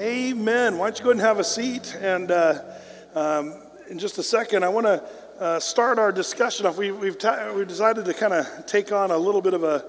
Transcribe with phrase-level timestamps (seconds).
[0.00, 0.78] Amen.
[0.78, 1.94] Why don't you go ahead and have a seat?
[2.00, 2.62] And uh,
[3.14, 3.54] um,
[3.90, 5.04] in just a second, I want to
[5.38, 6.78] uh, start our discussion off.
[6.78, 9.84] We, we've, ta- we've decided to kind of take on a little bit of a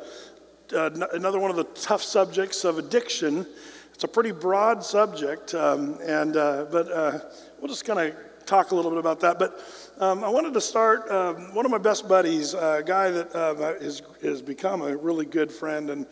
[0.73, 3.45] uh, n- another one of the tough subjects of addiction.
[3.93, 7.19] It's a pretty broad subject, um, and uh, but uh,
[7.61, 9.39] we'll just kind of talk a little bit about that.
[9.39, 9.57] But
[9.99, 11.09] um, I wanted to start.
[11.09, 15.25] Um, one of my best buddies, a guy that uh, has, has become a really
[15.25, 16.07] good friend, and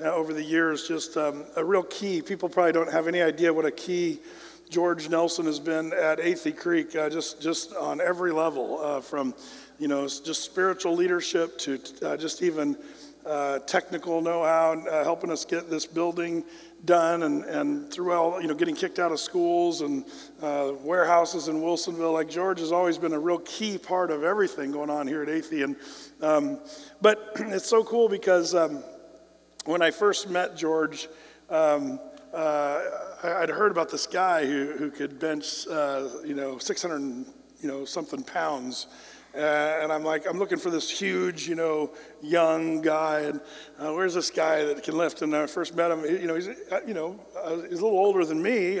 [0.00, 2.22] over the years, just um, a real key.
[2.22, 4.20] People probably don't have any idea what a key
[4.68, 9.34] George Nelson has been at Athey Creek, uh, just just on every level, uh, from
[9.78, 12.76] you know just spiritual leadership to uh, just even
[13.24, 16.44] uh, technical know-how, uh, helping us get this building
[16.84, 20.04] done, and and throughout you know getting kicked out of schools and
[20.82, 22.12] warehouses in Wilsonville.
[22.12, 25.28] Like George has always been a real key part of everything going on here at
[25.28, 25.76] Athey, and
[26.20, 26.58] um,
[27.00, 28.54] but it's so cool because.
[28.54, 28.82] Um,
[29.66, 31.08] when I first met George,
[31.50, 31.98] um,
[32.32, 32.82] uh,
[33.22, 37.84] I'd heard about this guy who, who could bench, uh, you know, 600, you know,
[37.84, 38.86] something pounds.
[39.36, 41.90] Uh, and I'm like, I'm looking for this huge, you know,
[42.22, 43.20] young guy.
[43.20, 43.40] And
[43.78, 45.20] uh, where's this guy that can lift?
[45.20, 47.98] And I first met him, you know, he's, uh, you know, uh, he's a little
[47.98, 48.80] older than me.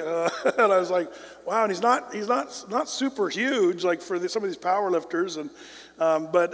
[0.58, 1.12] And I was like,
[1.44, 1.64] wow.
[1.64, 4.90] And he's not, he's not, not super huge like for the, some of these power
[4.90, 5.36] lifters.
[5.36, 5.50] And,
[5.98, 6.52] um, but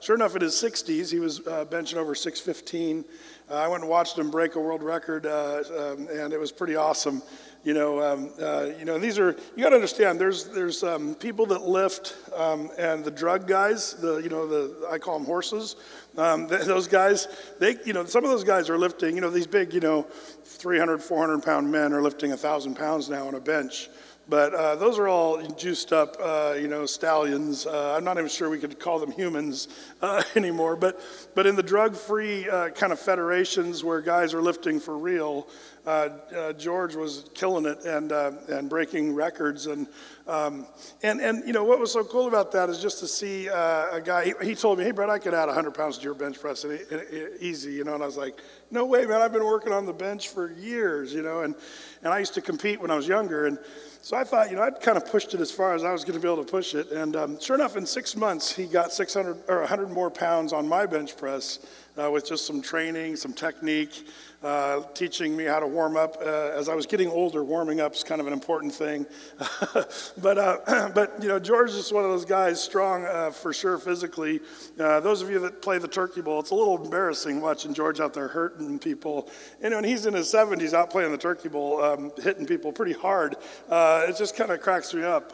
[0.00, 3.04] sure enough, in his 60s, he was benching over 615.
[3.50, 6.50] Uh, I went and watched him break a world record, uh, um, and it was
[6.50, 7.22] pretty awesome.
[7.62, 10.18] You know, um, uh, you know, these are you got to understand.
[10.18, 14.88] There's there's um, people that lift, um, and the drug guys, the you know the
[14.90, 15.76] I call them horses.
[16.16, 17.28] Um, those guys,
[17.60, 19.14] they you know some of those guys are lifting.
[19.14, 20.06] You know, these big you know
[20.44, 23.90] 300, 400 pound men are lifting a thousand pounds now on a bench.
[24.26, 27.66] But uh, those are all juiced up, uh, you know, stallions.
[27.66, 29.68] Uh, I'm not even sure we could call them humans
[30.00, 30.76] uh, anymore.
[30.76, 31.00] But,
[31.34, 35.46] but in the drug-free uh, kind of federations where guys are lifting for real,
[35.86, 39.66] uh, George was killing it and, and breaking records.
[39.66, 39.86] And,
[40.26, 40.66] um,
[41.02, 44.00] and, and, you know, what was so cool about that is just to see a
[44.02, 46.40] guy, he, he, told me, hey, Brett, I could add 100 pounds to your bench
[46.40, 47.92] press and, and, and easy, you know.
[47.92, 48.38] And I was like,
[48.70, 51.42] no way, man, I've been working on the bench for years, you know.
[51.42, 51.54] And,
[52.02, 53.44] and I used to compete when I was younger.
[53.44, 53.58] And,
[54.04, 56.04] so I thought, you know, I'd kind of pushed it as far as I was
[56.04, 56.90] going to be able to push it.
[56.90, 60.68] And um, sure enough, in six months, he got 600 or 100 more pounds on
[60.68, 61.60] my bench press
[61.96, 64.06] uh, with just some training, some technique,
[64.44, 66.16] uh, teaching me how to warm up.
[66.20, 69.06] Uh, as I was getting older, warming up is kind of an important thing.
[70.18, 73.78] but, uh, but, you know, George is one of those guys, strong uh, for sure
[73.78, 74.40] physically.
[74.78, 78.00] Uh, those of you that play the turkey bowl, it's a little embarrassing watching George
[78.00, 79.30] out there hurting people.
[79.62, 82.46] You know, and when he's in his 70s out playing the turkey bowl, um, hitting
[82.46, 83.36] people pretty hard,
[83.70, 85.32] it just kind of cracks me up,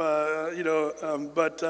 [0.57, 0.93] you know.
[1.03, 1.63] Um, but,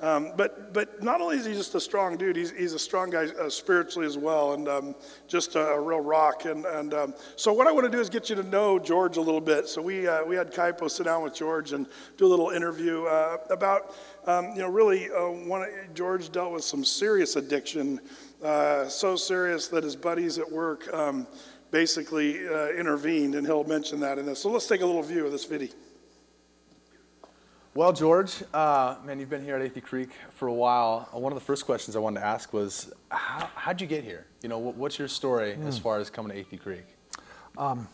[0.00, 3.08] um, but, but not only is he just a strong dude, he's, he's a strong
[3.08, 4.94] guy uh, spiritually as well, and um,
[5.26, 6.44] just a, a, real rock.
[6.44, 9.16] And, and um, so, what I want to do is get you to know George
[9.16, 9.68] a little bit.
[9.68, 11.86] So, we, uh, we had Kaipo sit down with George and
[12.18, 13.94] do a little interview uh, about,
[14.26, 17.98] um, you know, really, uh, one, George dealt with some serious addiction,
[18.42, 21.26] uh, so serious that his buddies at work um,
[21.70, 24.42] basically uh, intervened, and he'll mention that in this.
[24.42, 25.70] So, let's take a little view of this video.
[27.76, 31.10] Well, George, uh, man, you've been here at Athey Creek for a while.
[31.14, 34.02] Uh, one of the first questions I wanted to ask was, how, how'd you get
[34.02, 34.24] here?
[34.42, 35.66] You know, what, what's your story mm.
[35.66, 36.86] as far as coming to Athey Creek?
[37.58, 37.86] Um,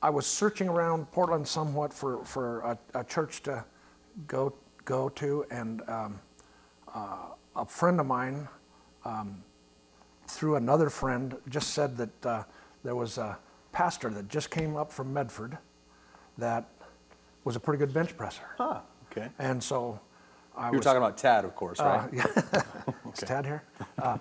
[0.00, 3.64] I was searching around Portland somewhat for, for a, a church to
[4.28, 6.20] go, go to, and um,
[6.94, 7.16] uh,
[7.56, 8.46] a friend of mine,
[9.04, 9.42] um,
[10.28, 12.44] through another friend, just said that uh,
[12.84, 13.40] there was a
[13.72, 15.58] pastor that just came up from Medford
[16.36, 16.70] that
[17.48, 18.42] was a pretty good bench presser.
[18.58, 19.28] Huh, okay.
[19.38, 19.98] And so
[20.54, 22.04] I you were was, talking about Tad, of course, right?
[22.04, 22.62] Uh, yeah.
[23.10, 23.62] Is Tad here?
[23.96, 24.18] Uh,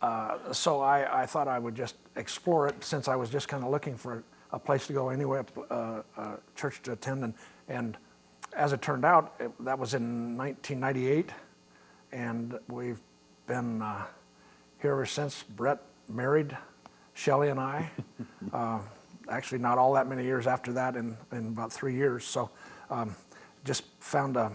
[0.00, 3.62] uh, so I, I, thought I would just explore it since I was just kind
[3.64, 7.22] of looking for a place to go anyway, uh, a church to attend.
[7.22, 7.34] And,
[7.68, 7.98] and
[8.56, 11.32] as it turned out, it, that was in 1998.
[12.12, 13.00] And we've
[13.46, 14.06] been uh,
[14.80, 15.42] here ever since.
[15.42, 16.56] Brett married
[17.12, 17.90] Shelly and I.
[18.52, 18.78] Uh,
[19.28, 22.24] actually not all that many years after that, in, in about three years.
[22.24, 22.50] So
[22.90, 23.14] um,
[23.64, 24.52] just found a,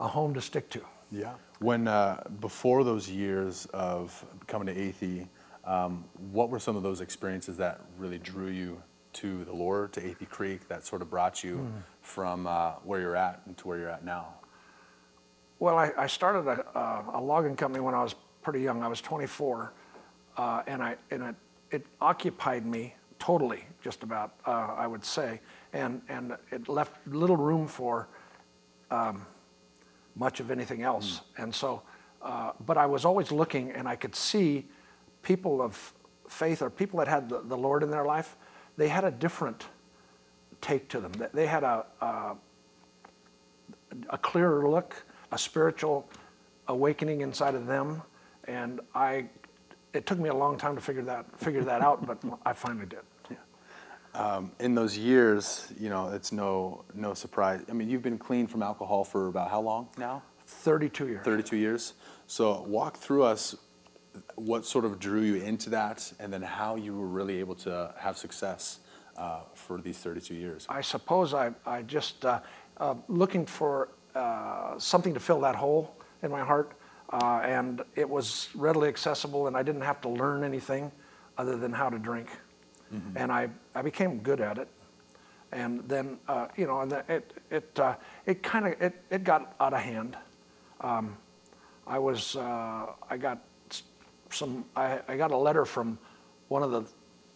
[0.00, 0.80] a home to stick to.
[1.10, 1.34] Yeah.
[1.60, 5.28] When uh, before those years of coming to Athey,
[5.64, 8.82] um, what were some of those experiences that really drew you
[9.14, 11.82] to the Lord, to Athey Creek, that sort of brought you mm.
[12.02, 14.34] from uh, where you're at to where you're at now?
[15.58, 18.82] Well, I, I started a, a, logging company when I was pretty young.
[18.82, 19.72] I was 24,
[20.36, 21.34] uh, and I and it,
[21.70, 25.40] it occupied me totally, just about, uh, I would say,
[25.76, 28.08] and, and it left little room for
[28.90, 29.26] um,
[30.14, 31.20] much of anything else.
[31.36, 31.42] Mm.
[31.42, 31.82] And so,
[32.22, 34.66] uh, but I was always looking, and I could see
[35.22, 35.92] people of
[36.28, 38.36] faith or people that had the, the Lord in their life,
[38.76, 39.66] they had a different
[40.62, 41.12] take to them.
[41.32, 42.36] They- had a, a,
[44.10, 46.08] a clearer look, a spiritual
[46.68, 48.02] awakening inside of them,
[48.44, 49.26] and I.
[49.92, 52.86] It took me a long time to figure that figure that out, but I finally
[52.86, 53.00] did.
[54.60, 57.62] In those years, you know, it's no no surprise.
[57.68, 60.22] I mean, you've been clean from alcohol for about how long now?
[60.46, 61.24] 32 years.
[61.24, 61.94] 32 years.
[62.26, 63.56] So walk through us
[64.36, 67.92] what sort of drew you into that, and then how you were really able to
[67.98, 68.80] have success
[69.16, 70.66] uh, for these 32 years.
[70.68, 72.40] I suppose I, I just uh,
[72.78, 76.72] uh, looking for uh, something to fill that hole in my heart,
[77.10, 80.90] uh, and it was readily accessible, and I didn't have to learn anything
[81.38, 82.28] other than how to drink,
[83.16, 84.68] and I, I became good at it,
[85.52, 87.94] and then uh, you know, and then it it uh,
[88.26, 90.16] it kind of it, it got out of hand.
[90.80, 91.16] Um,
[91.86, 93.42] I was uh, I got
[94.30, 95.98] some I, I got a letter from
[96.48, 96.84] one of the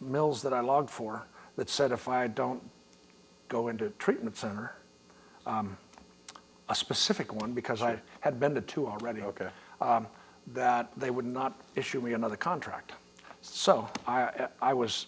[0.01, 1.27] mills that I logged for
[1.57, 2.63] that said if I don't
[3.49, 4.75] go into treatment center,
[5.47, 5.77] um,
[6.69, 9.23] a specific one because I had been to two already.
[9.23, 9.49] Okay.
[9.81, 10.07] Um,
[10.55, 12.93] that they would not issue me another contract.
[13.41, 15.07] So I I was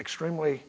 [0.00, 0.62] extremely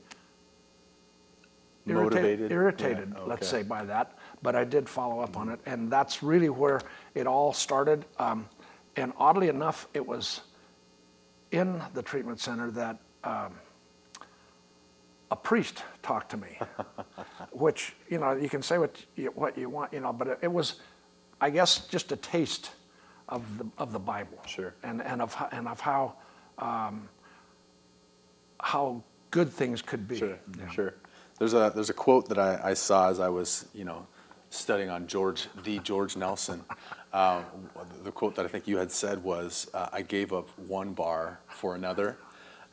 [1.88, 2.52] irritated, Motivated?
[2.52, 6.24] irritated Yeah, let's say by that, but I did follow up on it, and that's
[6.24, 6.82] really where
[7.14, 8.06] it all started.
[8.18, 8.48] Um,
[8.96, 10.42] and oddly enough, it was
[11.52, 13.54] in the treatment center that um,
[15.32, 16.58] a priest talked to me,
[17.52, 20.40] which you know you can say what you, what you want, you know, but it,
[20.44, 20.82] it was,
[21.42, 22.72] I guess, just a taste
[23.30, 24.74] of the of the Bible, Sure.
[24.84, 26.14] and and of and of how
[26.58, 27.10] um,
[28.60, 29.04] how
[29.36, 30.18] good things could be.
[30.18, 30.70] Sure, Yeah.
[30.70, 30.94] sure.
[31.40, 34.08] There's a there's a quote that I, I saw as I was you know
[34.50, 36.64] studying on George the George Nelson.
[37.12, 37.44] Um,
[38.04, 41.40] the quote that I think you had said was, uh, "I gave up one bar
[41.48, 42.18] for another,"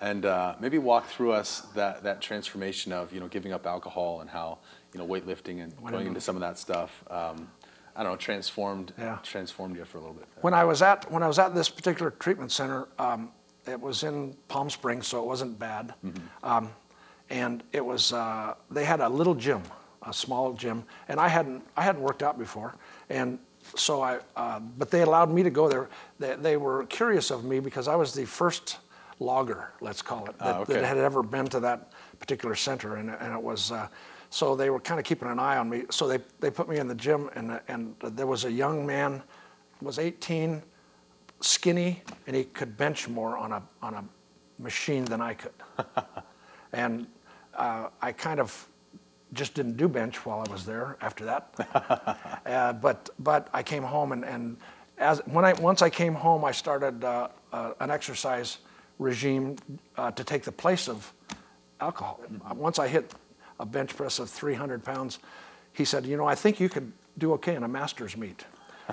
[0.01, 4.21] and uh, maybe walk through us that that transformation of you know giving up alcohol
[4.21, 4.59] and how
[4.93, 6.91] you know weightlifting and going into some of that stuff.
[7.11, 7.51] Um,
[7.97, 9.19] I don't know, transformed Yeah.
[9.25, 10.27] transformed you for a little bit.
[10.41, 13.33] When I was at when I was at this particular treatment center, um,
[13.67, 15.95] it was in Palm Springs, so it wasn't bad.
[16.43, 16.71] Um,
[17.31, 19.63] and it was uh, they had a little gym,
[20.07, 22.75] a small gym, and I hadn't I hadn't worked out before,
[23.09, 23.39] and
[23.77, 25.89] so I uh, but they allowed me to go there.
[26.19, 28.79] They, they were curious of me because I was the first
[29.21, 30.75] logger, let's call it, that, Ah, okay.
[30.75, 33.71] that had ever been to that particular center, and, and it was.
[33.73, 33.89] Uh,
[34.31, 35.85] so they were kind of keeping an eye on me.
[35.91, 39.23] So they, they put me in the gym, and, and there was a young man,
[39.83, 40.63] was 18,
[41.43, 44.05] skinny, and he could bench more on a, on a
[44.59, 45.53] machine than I could.
[46.73, 47.07] and
[47.55, 48.69] uh, I kind of
[49.33, 52.39] just didn't do bench while I was there after that.
[52.47, 54.57] uh, but, but I came home, and, and
[54.99, 58.59] as, when I, once I came home, I started uh, uh, an exercise
[58.99, 59.57] regime
[59.97, 61.13] uh, to take the place of
[61.81, 62.21] alcohol.
[62.55, 63.13] Once I hit
[63.59, 65.19] a bench press of 300 pounds,
[65.73, 68.45] he said, "You know, I think you could do okay in a masters meet."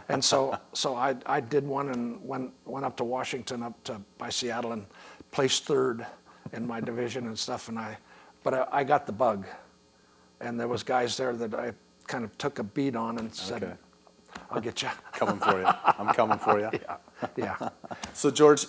[0.07, 4.01] And so, so I, I did one and went went up to Washington, up to
[4.17, 4.85] by Seattle, and
[5.31, 6.05] placed third
[6.53, 7.69] in my division and stuff.
[7.69, 7.97] And I,
[8.43, 9.45] but I, I got the bug,
[10.41, 11.73] and there was guys there that I
[12.07, 13.73] kind of took a beat on and said, Okay.
[14.51, 15.67] "I'll get you." Coming for you.
[15.67, 16.69] I'm coming for you.
[17.35, 17.69] yeah.
[18.13, 18.65] So George,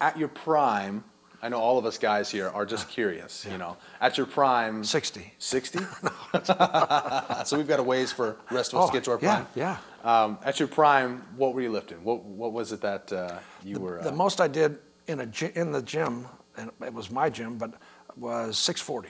[0.00, 1.04] at your prime,
[1.40, 3.46] I know all of us guys here are just curious.
[3.50, 5.34] You know, at your prime, 60.
[5.38, 5.78] 60?
[6.44, 9.20] so we've got a ways for the rest of us to get to our Oh,
[9.22, 9.46] yeah, prime.
[9.54, 9.76] yeah.
[10.24, 12.02] Um, at your prime, what were you lifting?
[12.02, 14.00] What What was it that uh, you were?
[14.02, 16.26] The uh, most I did in a in the gym,
[16.56, 17.74] and it was my gym, but
[18.16, 19.08] was 640,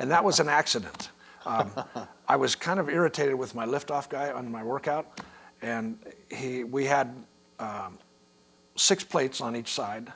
[0.00, 1.10] and that was an accident.
[1.46, 1.70] Um,
[2.28, 5.20] I was kind of irritated with my liftoff guy on my workout,
[5.62, 5.98] and
[6.30, 7.14] he we had
[7.58, 7.98] um,
[8.76, 10.12] six plates on each side,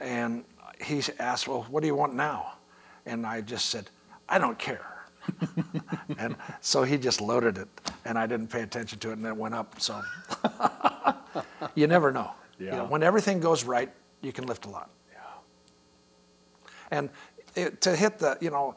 [0.00, 0.44] and
[0.80, 2.54] he asked, "Well, what do you want now?"
[3.06, 3.90] And I just said,
[4.28, 4.94] "I don't care."
[6.18, 7.68] and so he just loaded it,
[8.04, 9.80] and I didn't pay attention to it, and it went up.
[9.80, 10.00] So
[11.74, 12.32] you never know.
[12.58, 12.82] You know, Yeah.
[12.88, 13.90] when everything goes right,
[14.22, 14.90] you can lift a lot.
[15.12, 15.18] Yeah.
[16.90, 17.10] And
[17.54, 18.74] it, to hit the, you know,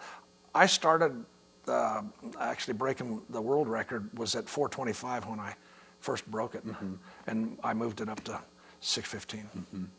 [0.54, 1.26] I started
[1.68, 2.02] uh,
[2.40, 5.56] actually breaking the world record was at 425 when I
[6.00, 6.94] first broke it, Mm-hmm.
[7.28, 8.40] and I moved it up to
[8.82, 9.90] 615.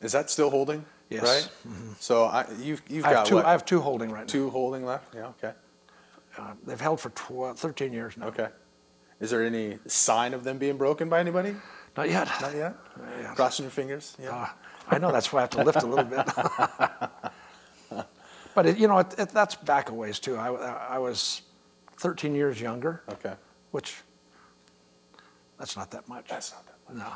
[0.00, 0.84] is that still holding?
[1.10, 1.22] Yes.
[1.24, 1.50] Right.
[1.98, 3.34] So I, you've you've I have got two.
[3.34, 3.44] what?
[3.44, 5.14] I have two holding right two holding left.
[5.14, 5.26] Yeah.
[5.26, 5.52] Okay.
[6.38, 8.26] Uh, they've held for 12, 13 years now.
[8.26, 8.48] Okay.
[9.18, 11.56] Is there any sign of them being broken by anybody?
[11.96, 12.28] Not yet.
[12.40, 12.76] Not yet.
[13.20, 13.34] yet.
[13.34, 14.16] Crossing your fingers.
[14.22, 14.30] Yeah.
[14.30, 14.48] Uh,
[14.88, 16.26] I know that's why I have to lift a little bit.
[18.54, 20.36] but it, you know, it, it, that's back a ways too.
[20.36, 21.42] I, I was
[21.98, 23.34] 13 years younger, okay.
[23.72, 23.96] which
[25.58, 26.28] that's not that much.
[26.28, 27.04] That's not that much.
[27.04, 27.12] No.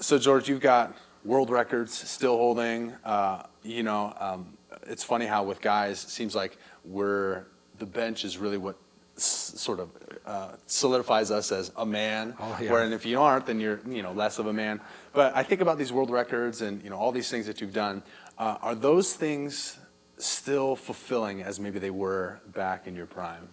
[0.00, 0.94] So George, you've got
[1.24, 2.92] world records still holding.
[3.04, 4.56] Uh, you know, um,
[4.86, 7.44] it's funny how with guys, it seems like we're
[7.78, 8.76] the bench is really what
[9.16, 9.90] s- sort of
[10.26, 12.34] uh, solidifies us as a man.
[12.40, 12.72] Oh, yeah.
[12.72, 14.80] Where, and if you aren't, then you're you know less of a man.
[15.12, 17.74] But I think about these world records and you know all these things that you've
[17.74, 18.02] done.
[18.38, 19.78] Uh, are those things
[20.18, 23.48] still fulfilling as maybe they were back in your prime?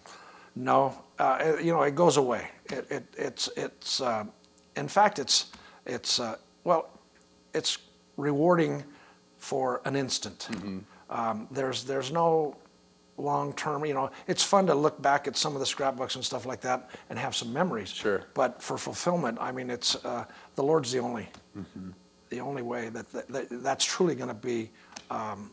[0.54, 2.48] No, uh, it- you know, it goes away.
[2.66, 4.24] It, it, it's, it's, uh,
[4.76, 5.46] in fact, it's,
[5.84, 6.88] it's, uh, well,
[7.56, 7.78] it's
[8.16, 8.84] rewarding
[9.38, 10.48] for an instant.
[11.10, 12.56] Um, there's, there's no
[13.16, 16.24] long term, you know, it's fun to look back at some of the scrapbooks and
[16.24, 17.88] stuff like that and have some memories.
[17.88, 18.22] Sure.
[18.34, 21.28] But for fulfillment, I mean, it's, uh, the Lord's the only,
[22.28, 24.70] the only way that, that, that that's truly going to be,
[25.10, 25.52] um,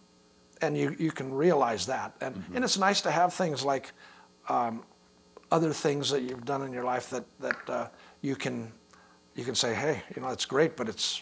[0.62, 2.16] and you, you can realize that.
[2.22, 3.92] And, and it's nice to have things like,
[4.50, 4.84] um,
[5.52, 7.88] other things that you've done in your life that that uh,
[8.22, 8.72] you can
[9.36, 11.22] you can say, hey, you know, it's great, but it's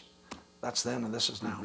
[0.61, 1.63] that's then and this is now.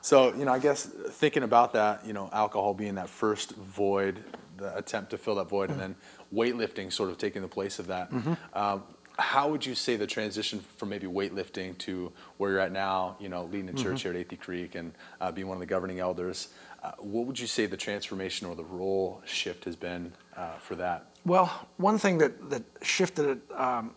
[0.00, 4.22] So, you know, I guess thinking about that, you know, alcohol being that first void,
[4.56, 5.96] the attempt to fill that void, and then
[6.32, 8.10] weightlifting sort of taking the place of that.
[8.54, 8.84] Um,
[9.18, 13.28] how would you say the transition from maybe weightlifting to where you're at now, you
[13.28, 15.98] know, leading a church here at Athey Creek and uh, being one of the governing
[15.98, 16.48] elders,
[16.84, 20.76] uh, what would you say the transformation or the role shift has been uh, for
[20.76, 21.06] that?
[21.26, 23.94] Well, one thing that that shifted it um,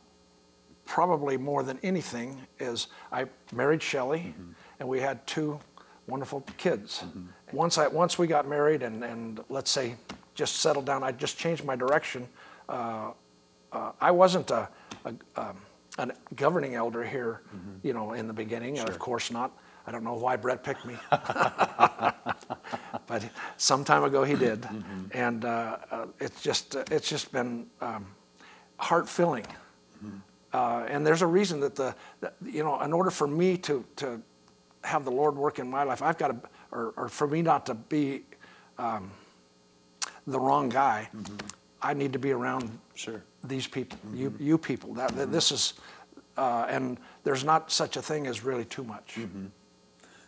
[0.92, 4.36] probably more than anything is I married Shelley,
[4.78, 5.58] and we had two
[6.06, 7.04] wonderful kids.
[7.54, 9.96] Once I once we got married and and let's say
[10.36, 12.28] just settled down, I just changed my direction.
[12.68, 13.12] Uh,
[13.72, 14.68] uh, I wasn't a,
[15.06, 17.42] a um, governing elder here,
[17.84, 18.78] you know, in the beginning.
[18.80, 19.52] Of course not.
[19.88, 20.96] I don't know why Brett picked me,
[23.08, 23.24] but
[23.56, 24.68] some time ago he did,
[25.14, 28.06] and uh, uh, it's just uh, it's just been um,
[28.78, 29.46] heart filling.
[30.54, 33.86] Uh, and there's a reason that the, that, you know, in order for me to,
[33.96, 34.22] to
[34.84, 37.66] have the Lord work in my life, I've got to, or, or for me not
[37.68, 38.24] to be
[38.78, 39.12] um,
[40.28, 41.10] the wrong guy,
[41.82, 43.22] I need to be around Sure.
[43.44, 44.94] these people, you, you people.
[44.94, 45.74] That, that this is,
[46.38, 49.18] uh, and there's not such a thing as really too much.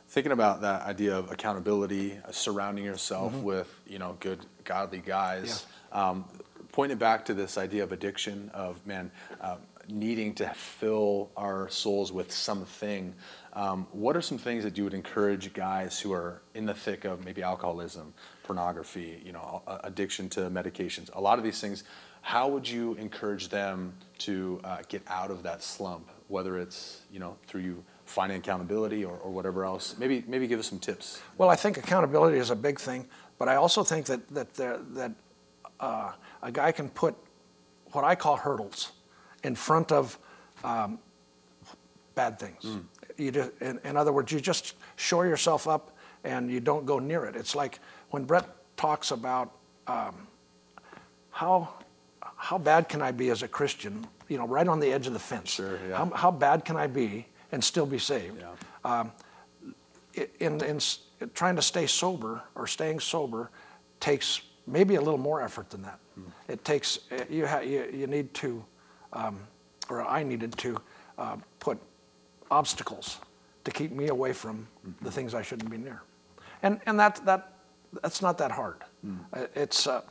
[0.07, 3.43] thinking about that idea of accountability, uh, surrounding yourself Mm-hmm.
[3.43, 5.65] with you know good godly guys.
[5.91, 6.25] Um,
[6.71, 9.11] pointing back to this idea of addiction of man
[9.41, 13.13] uh, needing to fill our souls with something.
[13.53, 17.05] Um, what are some things that you would encourage guys who are in the thick
[17.05, 18.13] of maybe alcoholism,
[18.43, 21.83] pornography, you know, addiction to medications, a lot of these things?
[22.21, 27.19] How would you encourage them to uh, get out of that slump, whether it's you
[27.19, 29.95] know through you finding accountability or, or whatever else?
[29.97, 31.21] Maybe maybe give us some tips.
[31.37, 34.79] Well, I think accountability is a big thing, but I also think that that there,
[34.91, 35.11] that
[35.81, 37.13] uh, a guy can put
[37.91, 38.93] what I call hurdles
[39.43, 40.17] in front of
[40.63, 40.99] um,
[42.15, 42.65] bad things.
[43.17, 46.99] You just, in, in other words, you just shore yourself up and you don't go
[46.99, 47.35] near it.
[47.35, 47.79] It's like
[48.11, 48.45] when Brett
[48.77, 49.51] talks about
[49.87, 50.27] um,
[51.31, 51.69] how
[52.37, 54.05] how bad can I be as a Christian?
[54.29, 55.51] You know, right on the edge of the fence.
[55.51, 55.97] Sure, yeah.
[55.97, 58.41] How, how bad can I be and still be saved?
[58.85, 59.05] Yeah.
[60.39, 60.99] in, in s-
[61.33, 63.49] trying to stay sober or staying sober
[63.99, 65.99] takes maybe a little more effort than that.
[66.47, 68.63] It takes uh, you, ha- you you need to,
[69.13, 69.39] um,
[69.89, 70.81] or I needed to
[71.17, 71.77] uh, put
[72.51, 73.19] obstacles
[73.63, 74.67] to keep me away from
[75.01, 76.01] the things I shouldn't be near,
[76.61, 77.53] and and that that
[78.01, 78.77] that's not that hard.
[79.33, 80.01] Uh, It's uh,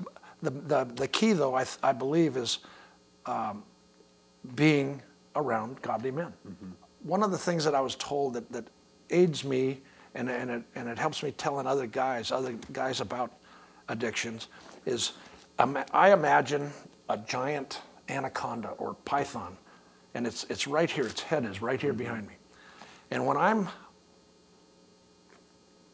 [0.42, 2.58] the, the the key though I th- I believe is
[3.26, 3.62] um,
[4.54, 5.02] being
[5.34, 6.32] around godly men.
[7.02, 8.64] One of the things that I was told that, that
[9.10, 9.80] aids me
[10.14, 13.32] and, and, it, and it helps me telling other guys, other guys about
[13.88, 14.48] addictions,
[14.86, 15.12] is
[15.58, 16.70] ima- I imagine
[17.08, 19.56] a giant anaconda or python,
[20.14, 22.34] and it's, it's right here, its head is right here behind me.
[23.10, 23.68] And when I'm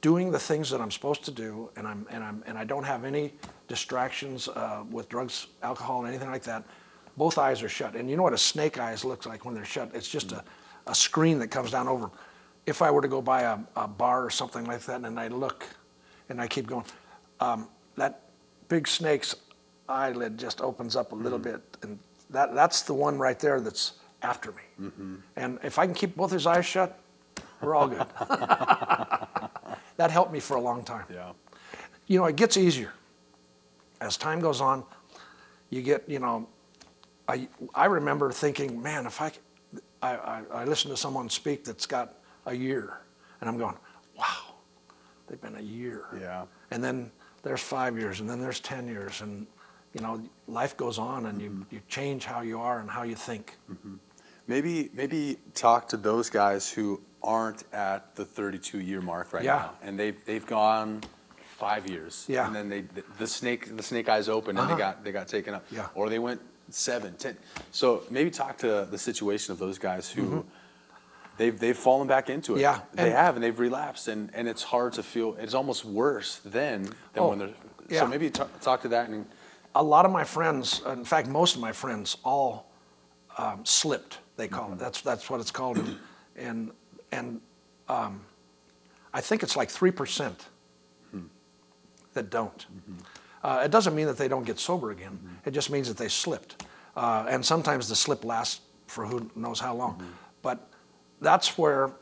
[0.00, 2.84] doing the things that I'm supposed to do, and I'm and I'm and I don't
[2.84, 3.32] have any
[3.66, 6.64] distractions uh, with drugs, alcohol, and anything like that.
[7.16, 9.64] Both eyes are shut, and you know what a snake eyes looks like when they're
[9.64, 9.90] shut.
[9.94, 10.44] It's just a,
[10.86, 12.10] a screen that comes down over.
[12.64, 15.28] If I were to go by a, a bar or something like that, and I
[15.28, 15.66] look,
[16.28, 16.84] and I keep going,
[17.40, 18.30] um, that
[18.68, 19.34] big snake's
[19.88, 21.44] eyelid just opens up a little mm.
[21.44, 21.98] bit, and
[22.30, 24.62] that that's the one right there that's after me.
[24.80, 25.14] Mm-hmm.
[25.36, 26.98] And if I can keep both his eyes shut,
[27.60, 28.06] we're all good.
[29.96, 31.04] that helped me for a long time.
[31.12, 31.32] Yeah.
[32.06, 32.92] You know, it gets easier.
[34.00, 34.84] As time goes on,
[35.70, 36.48] you get, you know,
[37.26, 42.14] I, I remember thinking, man, if I—I—I listen to someone speak that's got
[42.46, 43.00] a year,
[43.40, 43.76] and I'm going,
[44.16, 44.54] wow,
[45.26, 46.04] they've been a year.
[46.18, 46.44] Yeah.
[46.70, 47.10] And then
[47.42, 49.46] there's five years, and then there's 10 years, and,
[49.94, 51.62] you know, life goes on, and Mm-hmm.
[51.70, 53.56] you, you change how you are and how you think.
[54.46, 59.56] Maybe maybe talk to those guys who aren't at the 32 year mark right Yeah.
[59.56, 61.02] now, and they've they've gone
[61.56, 62.24] five years.
[62.28, 62.46] Yeah.
[62.46, 64.74] And then they, the, the snake, the snake eyes opened and Uh-huh.
[64.76, 65.64] they got, they got taken up.
[65.72, 65.88] Yeah.
[65.96, 66.40] Or they went
[66.70, 67.36] seven, ten.
[67.72, 70.46] So maybe talk to the situation of those guys who
[71.36, 72.58] they've, they've fallen back into it.
[72.58, 72.62] Mm-hmm.
[72.62, 75.84] Yeah, They and- have, and they've relapsed and, and it's hard to feel, it's almost
[75.84, 77.50] worse then than Oh, when they're,
[77.88, 78.00] yeah.
[78.00, 79.26] so maybe talk, talk to that and,
[79.78, 82.68] a lot of my friends, in fact, most of my friends, all
[83.38, 84.18] um, slipped.
[84.36, 84.78] They call it.
[84.78, 85.98] That's that's what it's called, and
[86.36, 86.70] and,
[87.12, 87.40] and
[87.88, 88.20] um,
[89.14, 90.48] I think it's like three percent
[92.14, 92.66] that don't.
[93.44, 95.16] Uh, it doesn't mean that they don't get sober again.
[95.44, 96.64] It just means that they slipped,
[96.96, 100.02] uh, and sometimes the slip lasts for who knows how long.
[100.42, 100.68] But
[101.20, 101.92] that's where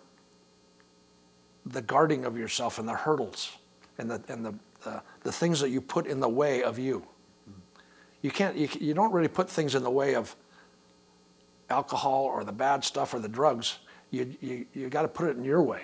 [1.66, 3.52] the guarding of yourself and the hurdles
[3.99, 4.54] and the and the
[4.87, 7.06] uh, the things that you put in the way of you
[8.26, 10.35] you can't you, you don't really put things in the way of
[11.71, 13.78] alcohol or the bad stuff or the drugs
[14.11, 15.83] you you, you got to put it in your way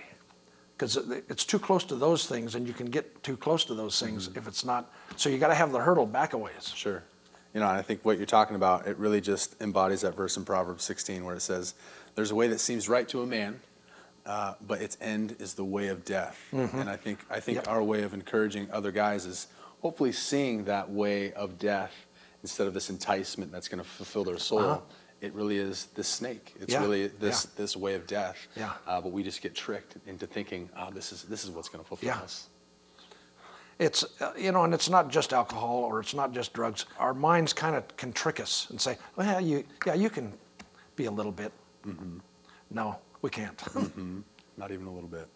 [0.76, 0.96] because
[1.28, 4.28] it's too close to those things and you can get too close to those things
[4.34, 7.02] if it's not so you got to have the hurdle back a ways Sure.
[7.54, 10.38] You know, and I think what you're talking about, it really just embodies that verse
[10.38, 11.74] in Proverbs 16 where it says,
[12.14, 13.60] There's a way that seems right to a man,
[14.24, 16.42] uh, but its end is the way of death.
[16.50, 17.68] And I think, I think Yep.
[17.68, 19.48] our way of encouraging other guys is
[19.82, 21.92] hopefully seeing that way of death
[22.42, 24.58] instead of this enticement that's going to fulfill their soul.
[24.60, 24.80] Uh-huh.
[25.20, 26.54] It really is this snake.
[26.60, 26.80] It's Yeah.
[26.80, 27.50] really this Yeah.
[27.56, 28.36] this way of death.
[28.56, 28.72] Yeah.
[28.86, 31.82] Uh, but we just get tricked into thinking, oh, this is this is what's going
[31.84, 32.20] to fulfill Yeah.
[32.20, 32.48] us.
[33.78, 37.14] it's uh, you know and it's not just alcohol or it's not just drugs our
[37.14, 40.30] minds kind of can trick us and say well you yeah you can
[40.94, 41.52] be a little bit
[42.70, 43.60] no we can't
[44.58, 45.26] Not even a little bit.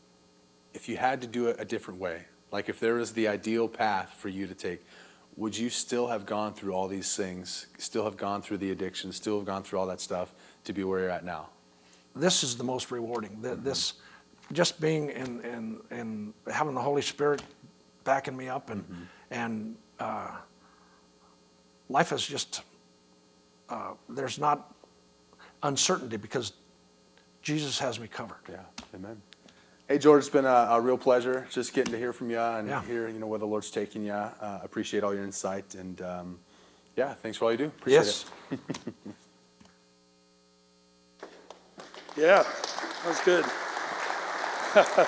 [0.74, 3.66] If you had to do it a different way, like if there was the ideal
[3.66, 4.84] path for you to take,
[5.36, 9.12] would you still have gone through all these things, still have gone through the addiction,
[9.12, 10.32] still have gone through all that stuff
[10.64, 11.48] to be where you're at now?
[12.14, 13.42] this is the most rewarding.
[13.42, 13.94] Th- This,
[14.52, 17.42] just being in, in, in having the Holy Spirit
[18.04, 18.84] backing me up, and
[19.30, 20.30] and uh,
[21.90, 22.62] life is just
[23.68, 24.72] uh, there's not
[25.62, 26.52] uncertainty because
[27.42, 28.38] Jesus has me covered.
[28.48, 28.60] Yeah,
[28.94, 29.20] amen.
[29.88, 32.66] Hey, George, it's been a, a real pleasure just getting to hear from you and
[32.66, 32.82] Yeah.
[32.82, 34.12] hear, you know, where the Lord's taking you.
[34.12, 36.40] Uh, appreciate all your insight and, um,
[36.96, 37.66] yeah, thanks for all you do.
[37.66, 38.58] Appreciate yes, it.
[42.16, 42.44] Yeah,
[43.04, 43.44] that's good.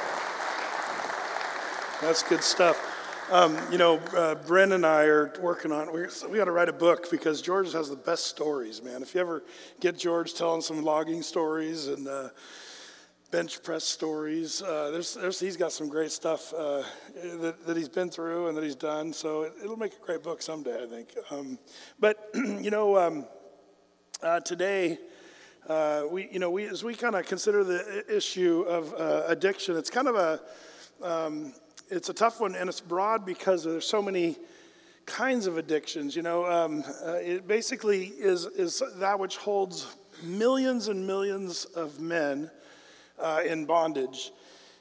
[2.02, 2.78] that's good stuff.
[3.32, 5.90] Um, you know, uh, Bren and I are working on.
[5.90, 9.00] We're, we got to write a book because George has the best stories, man.
[9.00, 9.42] If you ever
[9.80, 12.28] get George telling some logging stories and uh,
[13.30, 16.82] bench press stories, uh, there's, there's, he's got some great stuff uh,
[17.40, 19.12] that, that he's been through and that he's done.
[19.12, 21.14] So it, it'll make a great book someday, I think.
[21.30, 21.58] Um,
[22.00, 23.26] but you know, um,
[24.22, 24.98] uh, today.
[25.68, 29.76] Uh, we, you know, we, as we kind of consider the issue of uh, addiction,
[29.76, 30.40] it's kind of a,
[31.02, 31.52] um,
[31.90, 34.38] it's a tough one, and it's broad because there's so many
[35.04, 36.16] kinds of addictions.
[36.16, 42.00] You know, um, uh, it basically is is that which holds millions and millions of
[42.00, 42.50] men
[43.20, 44.32] uh, in bondage.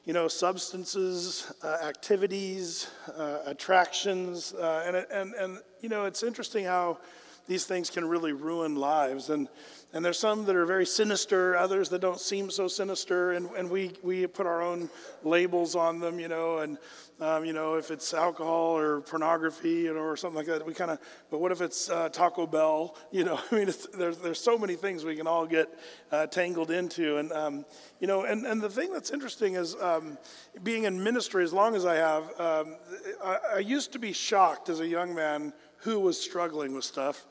[0.06, 6.64] You know, substances, uh, activities, uh, attractions, uh, and, and, and, you know, it's interesting
[6.64, 6.98] how
[7.46, 9.30] these things can really ruin lives.
[9.30, 9.50] And,
[9.98, 13.68] and there's some that are very sinister, others that don't seem so sinister, and, and
[13.68, 14.92] we, we put our own
[15.24, 16.78] labels on them, you know, and,
[17.20, 20.76] um, you know, if it's alcohol or pornography, you know, or something like that, we
[20.76, 21.00] kind of,
[21.32, 24.76] but what if it's uh, Taco Bell, you know, I mean, there's, there's so many
[24.76, 25.68] things we can all get
[26.12, 27.66] uh, tangled into, and, um,
[28.00, 30.20] you know, and, and the thing that's interesting is um,
[30.62, 32.76] being in ministry as long as I have, um,
[33.24, 37.26] I, I used to be shocked as a young man who was struggling with stuff.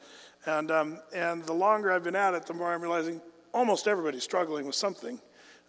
[0.46, 3.20] And, um, and the longer I've been at it, the more I'm realizing
[3.52, 5.20] almost everybody's struggling with something,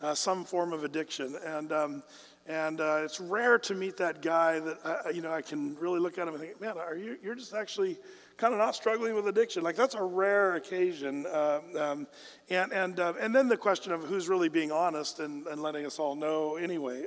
[0.01, 1.35] uh, some form of addiction.
[1.43, 2.03] And, um,
[2.45, 6.17] and uh, it's rare to meet that guy that, you know, I can really look
[6.17, 7.97] at him and think, man, are you, you're just actually
[8.37, 9.63] kind of not struggling with addiction.
[9.63, 11.25] Like that's a rare occasion.
[11.25, 12.07] Uh, um,
[12.49, 15.87] and, and, uh, and then the question of who's really being honest and, and letting
[15.87, 17.03] us all know anyway.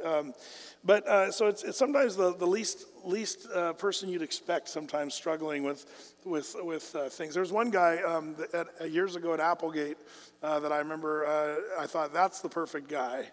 [0.82, 5.14] But uh, so it's, it's sometimes the, the least, least uh, person you'd expect sometimes
[5.14, 7.34] struggling with, with, with uh, things.
[7.34, 9.98] There was one guy um, that, at, uh, years ago at Applegate
[10.42, 13.28] uh, that I remember, uh, I thought that's the perfect guy.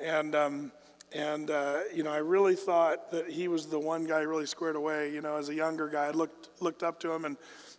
[0.00, 0.72] And, um,
[1.12, 1.48] and
[1.94, 5.10] you know, I really thought that he was the one guy really squared away.
[5.14, 7.36] You know, as a younger guy, I looked looked up to him, and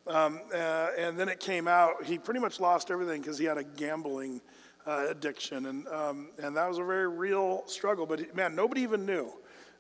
[0.08, 3.64] um, and then it came out he pretty much lost everything because he had a
[3.64, 4.42] gambling
[4.90, 8.06] uh, addiction, and um, and that was a very real struggle.
[8.06, 9.32] But man, nobody even knew.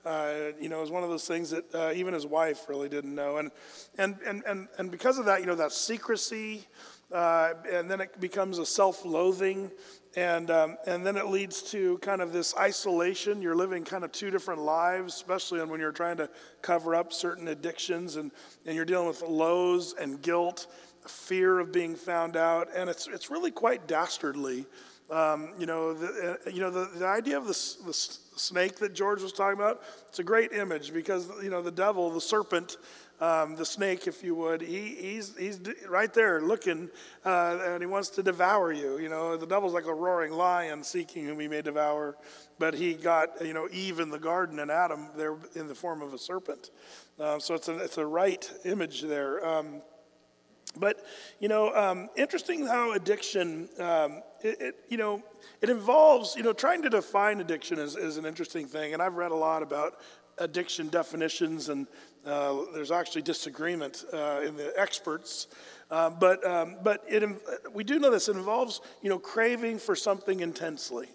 [0.05, 2.89] Uh, you know, it was one of those things that uh, even his wife really
[2.89, 3.51] didn't know, and
[3.97, 6.67] and and and and because of that, you know, that secrecy
[7.11, 9.71] uh, and then it becomes a self loathing,
[10.15, 13.41] and, um, and then it leads to kind of this isolation.
[13.41, 16.29] You're living kind of two different lives, especially when you're trying to
[16.61, 18.31] cover up certain addictions, and,
[18.65, 20.67] and you're dealing with lows and guilt,
[21.07, 24.67] fear of being found out, and it's, it's really quite dastardly.
[25.11, 28.93] Um, you know, the, uh, you know the, the idea of the, the snake that
[28.93, 32.77] George was talking about, it's a great image because, you know, the devil, the serpent,
[33.19, 36.89] um, the snake, if you would, he, he's, he's right there looking
[37.25, 38.97] uh, and he wants to devour you.
[38.97, 42.15] You know, the devil's like a roaring lion seeking whom he may devour,
[42.59, 46.01] but he got, you know, Eve in the garden and Adam there in the form
[46.01, 46.69] of a serpent.
[47.19, 49.45] Uh, so it's a, it's a right image there.
[49.45, 49.81] Um,
[50.77, 51.03] but,
[51.39, 55.23] you know, um, interesting how addiction, um, it, it, you know,
[55.61, 58.93] it involves, you know, trying to define addiction is, is an interesting thing.
[58.93, 59.99] And I've read a lot about
[60.37, 61.87] addiction definitions, and
[62.25, 65.47] uh, there's actually disagreement uh, in the experts.
[65.91, 67.23] Uh, but um, but it,
[67.73, 68.29] we do know this.
[68.29, 71.09] It involves, you know, craving for something intensely,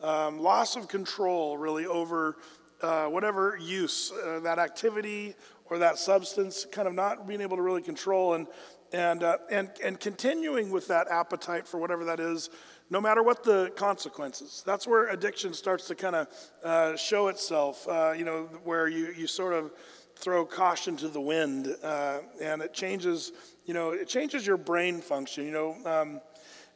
[0.00, 2.36] um, loss of control, really, over
[2.82, 5.34] uh, whatever use, uh, that activity
[5.66, 8.34] or that substance, kind of not being able to really control.
[8.34, 8.46] And
[8.94, 12.48] and, uh, and, and continuing with that appetite for whatever that is,
[12.90, 14.62] no matter what the consequences.
[14.64, 16.28] That's where addiction starts to kind of
[16.62, 19.72] uh, show itself, uh, you know, where you, you sort of
[20.14, 23.32] throw caution to the wind uh, and it changes,
[23.66, 25.44] you know, it changes your brain function.
[25.44, 26.20] You know, um,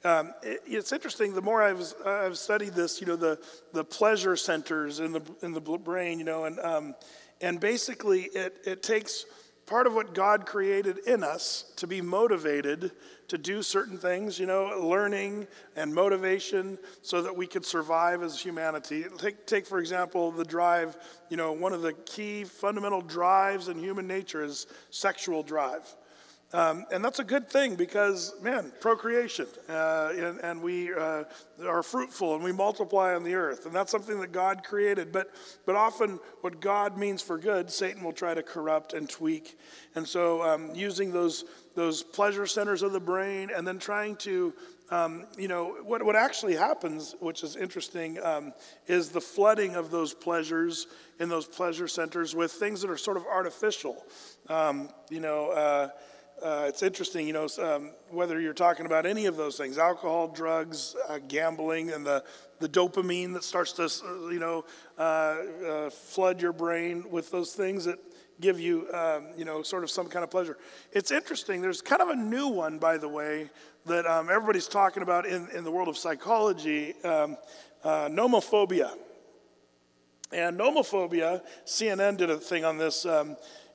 [0.04, 1.34] um, it, it's interesting.
[1.34, 3.38] The more I've, I've studied this, you know, the,
[3.72, 6.96] the pleasure centers in the, in the brain, you know, and, um,
[7.40, 9.24] and basically it, it takes
[9.68, 12.90] part of what God created in us to be motivated
[13.28, 18.40] to do certain things, you know, learning and motivation so that we could survive as
[18.40, 19.04] humanity.
[19.18, 20.96] Take, take, for example, the drive,
[21.28, 25.94] you know, one of the key fundamental drives in human nature is sexual drive.
[26.54, 31.24] Um, and that's a good thing because, man, procreation, uh, and, and, we uh,
[31.66, 33.66] are fruitful and we multiply on the earth.
[33.66, 35.12] And that's something that God created.
[35.12, 35.30] But,
[35.66, 39.58] but often, what God means for good, Satan will try to corrupt and tweak.
[39.94, 44.54] And so, um, using those, those pleasure centers of the brain and then trying to,
[44.90, 48.54] um, you know, what, what actually happens, which is interesting, um,
[48.86, 50.86] is the flooding of those pleasures
[51.20, 54.02] in those pleasure centers with things that are sort of artificial.
[54.48, 55.88] Um, you know, uh,
[56.42, 60.28] uh, it's interesting, you know, um, whether you're talking about any of those things alcohol,
[60.28, 62.22] drugs, uh, gambling, and the,
[62.60, 64.64] the dopamine that starts to, uh, you know,
[64.98, 67.98] uh, uh, flood your brain with those things that
[68.40, 70.56] give you, um, you know, sort of some kind of pleasure.
[70.92, 71.60] It's interesting.
[71.60, 73.50] There's kind of a new one, by the way,
[73.86, 77.36] that um, everybody's talking about in, in the world of psychology um,
[77.82, 78.92] uh, nomophobia.
[80.30, 83.06] And nomophobia, CNN did a thing on this.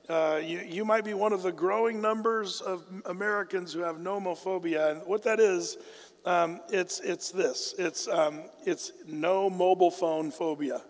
[0.08, 4.90] Uh, you, you might be one of the growing numbers of Americans who have nomophobia.
[4.90, 5.78] And what that is,
[6.26, 10.82] um, it's, it's this it's, um, it's no mobile phone phobia.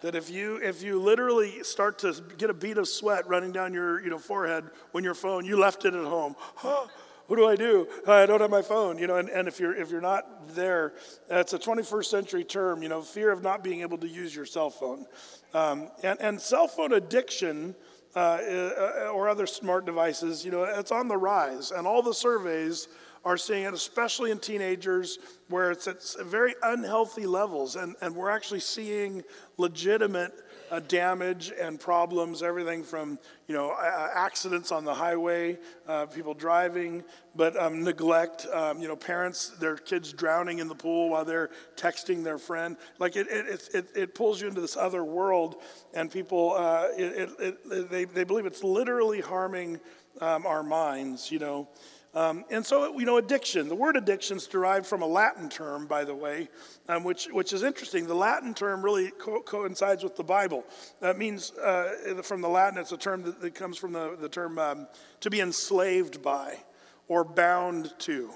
[0.00, 3.72] That if you, if you literally start to get a bead of sweat running down
[3.72, 6.34] your you know, forehead when your phone, you left it at home.
[6.62, 7.86] what do I do?
[8.08, 10.94] I don't have my phone, you know, and, and if, you're, if you're not there,
[11.28, 14.46] it's a 21st century term, you know, fear of not being able to use your
[14.46, 15.06] cell phone.
[15.54, 17.76] Um, and, and cell phone addiction
[18.16, 21.70] uh, uh, or other smart devices, you know, it's on the rise.
[21.70, 22.88] And all the surveys
[23.24, 25.18] are seeing it, especially in teenagers,
[25.48, 27.76] where it's at very unhealthy levels.
[27.76, 29.22] And, and we're actually seeing
[29.58, 30.32] legitimate
[30.70, 37.02] uh, damage and problems, everything from you know accidents on the highway, uh, people driving,
[37.34, 38.46] but um, neglect.
[38.52, 42.76] Um, you know, parents, their kids drowning in the pool while they're texting their friend.
[42.98, 45.56] Like it, it, it, it pulls you into this other world,
[45.94, 49.80] and people, uh, it, it, they, they believe it's literally harming
[50.20, 51.30] um, our minds.
[51.30, 51.68] You know.
[52.12, 55.86] Um, and so, you know, addiction, the word addiction is derived from a Latin term,
[55.86, 56.48] by the way,
[56.88, 58.06] um, which, which is interesting.
[58.06, 60.64] The Latin term really co- coincides with the Bible.
[60.98, 64.28] That means, uh, from the Latin, it's a term that, that comes from the, the
[64.28, 64.88] term um,
[65.20, 66.58] to be enslaved by
[67.06, 68.30] or bound to.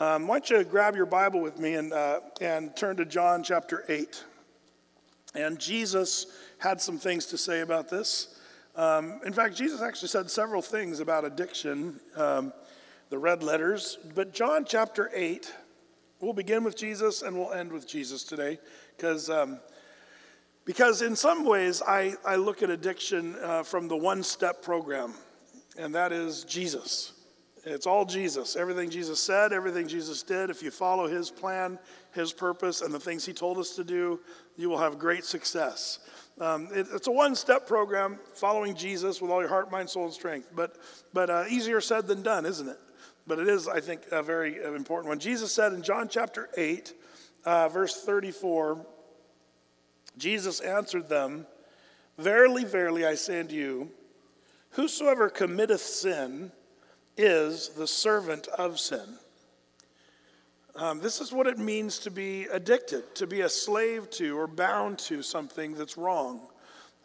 [0.00, 3.42] Um, why don't you grab your Bible with me and, uh, and turn to John
[3.42, 4.24] chapter 8.
[5.34, 6.26] And Jesus
[6.58, 8.38] had some things to say about this.
[8.76, 12.00] Um, in fact, Jesus actually said several things about addiction.
[13.14, 13.96] The red letters.
[14.16, 15.54] But John chapter 8,
[16.20, 18.58] we'll begin with Jesus and we'll end with Jesus today
[18.96, 19.30] because.
[19.30, 19.60] Um,
[20.64, 25.14] because in some ways, I, I look at addiction uh, from the one step program,
[25.78, 27.12] and that is Jesus.
[27.64, 28.56] It's all Jesus.
[28.56, 30.50] Everything Jesus said, everything Jesus did.
[30.50, 31.78] If you follow his plan,
[32.14, 34.18] his purpose, and the things he told us to do,
[34.56, 36.00] you will have great success.
[36.40, 40.06] Um, it, it's a one step program, following Jesus with all your heart, mind, soul,
[40.06, 40.48] and strength.
[40.56, 40.78] But,
[41.12, 42.78] but uh, easier said than done, isn't it?
[43.26, 45.18] But it is, I think, a very uh, important one.
[45.18, 46.92] Jesus said in John chapter 8,
[47.44, 48.84] uh, verse 34,
[50.18, 51.46] Jesus answered them,
[52.18, 53.90] Verily, verily, I say unto you,
[54.70, 56.52] whosoever committeth sin
[57.16, 59.18] is the servant of sin.
[60.76, 64.46] Um, this is what it means to be addicted, to be a slave to or
[64.46, 66.40] bound to something that's wrong.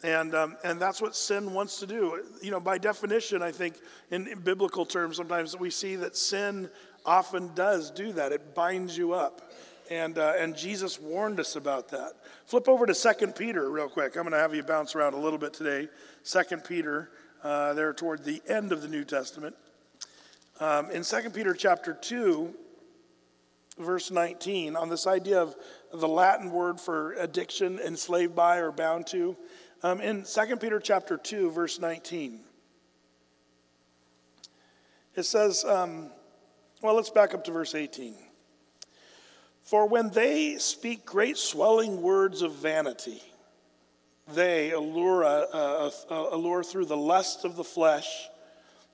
[0.02, 2.24] And, um, and that's what sin wants to do.
[2.42, 3.74] You know, by definition, I think
[4.10, 6.70] in, in biblical terms, sometimes we see that sin
[7.04, 8.32] often does do that.
[8.32, 9.52] It binds you up.
[9.90, 12.12] And, uh, and Jesus warned us about that.
[12.46, 14.16] Flip over to 2 Peter real quick.
[14.16, 15.88] I'm going to have you bounce around a little bit today.
[16.24, 17.10] 2 Peter,
[17.42, 19.56] uh, there toward the end of the New Testament.
[20.60, 22.54] Um, in 2 Peter chapter 2,
[23.78, 25.56] verse 19, on this idea of
[25.92, 29.36] the Latin word for addiction, enslaved by, or bound to.
[29.82, 32.40] Um, in 2 Peter chapter 2, verse 19,
[35.14, 36.10] it says, um,
[36.82, 38.14] well, let's back up to verse 18.
[39.62, 43.22] For when they speak great swelling words of vanity,
[44.34, 48.28] they allure, uh, uh, uh, allure through the lust of the flesh,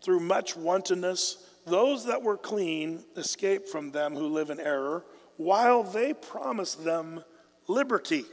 [0.02, 5.04] through much wantonness those that were clean escape from them who live in error,
[5.36, 7.24] while they promise them
[7.66, 8.24] liberty.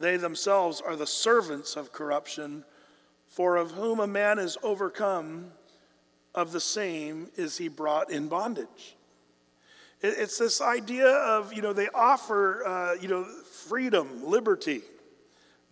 [0.00, 2.64] They themselves are the servants of corruption,
[3.28, 5.52] for of whom a man is overcome,
[6.34, 8.96] of the same is he brought in bondage.
[10.00, 14.80] It's this idea of, you know, they offer, uh, you know, freedom, liberty.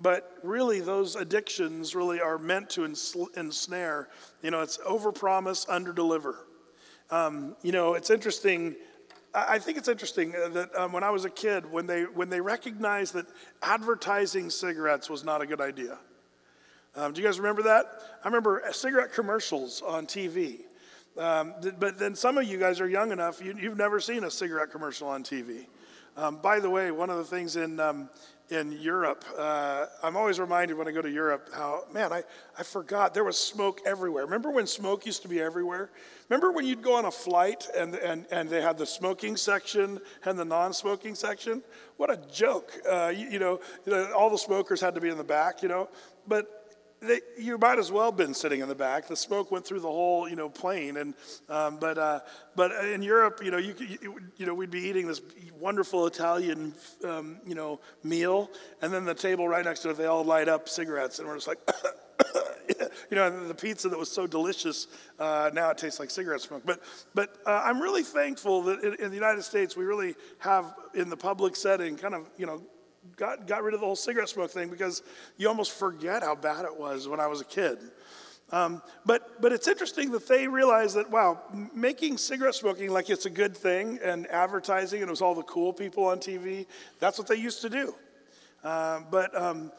[0.01, 4.09] But really, those addictions really are meant to ensnare.
[4.43, 6.35] You know, it's overpromise, underdeliver.
[7.11, 8.77] Um, you know, it's interesting.
[9.35, 12.31] I think it's interesting uh, that um, when I was a kid, when they when
[12.31, 13.27] they recognized that
[13.63, 15.99] advertising cigarettes was not a good idea.
[16.97, 17.87] Um, do you guys remember that?
[18.25, 20.61] I remember cigarette commercials on TV.
[21.19, 24.31] Um, but then some of you guys are young enough, you, have never seen a
[24.31, 25.67] cigarette commercial on TV.
[26.17, 28.09] Um, by the way, one of the things in, um,
[28.51, 29.25] in Europe.
[29.37, 32.23] Uh, I'm always reminded when I go to Europe how, man, I,
[32.59, 34.25] I forgot there was smoke everywhere.
[34.25, 35.91] Remember when smoke used to be everywhere?
[36.29, 40.01] Remember when you'd go on a flight and, and, and they had the smoking section
[40.25, 41.63] and the non smoking section?
[41.97, 42.73] What a joke.
[42.89, 45.63] Uh, you, you, know, you know, all the smokers had to be in the back,
[45.63, 45.89] you know.
[46.27, 46.58] But
[47.01, 49.07] they, you might as well have been sitting in the back.
[49.07, 50.97] The smoke went through the whole, you know, plane.
[50.97, 51.15] And
[51.49, 52.21] um, but uh,
[52.57, 55.21] but in Europe, you know, you, you, you know, we'd be eating this
[55.59, 58.51] wonderful Italian, um, you know, meal,
[58.83, 61.37] and then the table right next to it, they all light up cigarettes, and we're
[61.37, 61.59] just like.
[63.11, 66.63] you know, the pizza that was so delicious, uh, now it tastes like cigarette smoke.
[66.65, 66.83] But,
[67.15, 71.09] but uh, I'm really thankful that in, in, the United States, we really have, in
[71.09, 72.61] the public setting, kind of, you know,
[73.17, 75.03] got, got rid of the whole cigarette smoke thing because
[75.37, 77.79] you almost forget how bad it was when I was a kid.
[78.51, 81.41] Um, but, but it's interesting that they realize that, wow,
[81.75, 85.43] making cigarette smoking like it's a good thing and advertising, and it was all the
[85.43, 86.67] cool people on TV,
[86.99, 87.95] that's what they used to do.
[88.65, 89.71] Uh, but, um,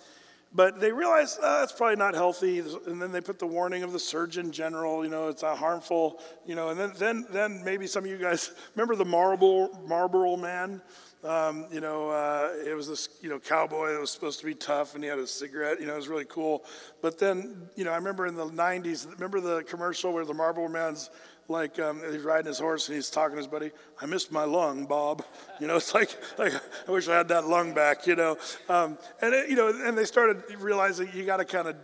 [0.54, 2.60] but they realized uh, that's probably not healthy.
[2.60, 6.20] And then they put the warning of the Surgeon General, you know, it's a harmful,
[6.46, 10.36] you know, and then, then, then maybe some of you guys remember the Marlboro, Marlboro
[10.38, 10.82] man?
[11.22, 14.56] Um, you know, uh, it was this, you know, cowboy that was supposed to be
[14.56, 16.64] tough and he had a cigarette, you know, it was really cool.
[17.02, 20.70] But then, you know, I remember in the 90s, remember the commercial where the Marlboro
[20.70, 21.10] man's
[21.50, 24.46] like, um, he's riding his horse and he's talking to his buddy, I missed my
[24.46, 25.26] lung, Bob.
[25.60, 26.54] You know, it's like, like
[26.88, 28.38] I wish I had that lung back, you know.
[28.70, 31.76] Um, and, it, you know, and they started realizing you got to kind of,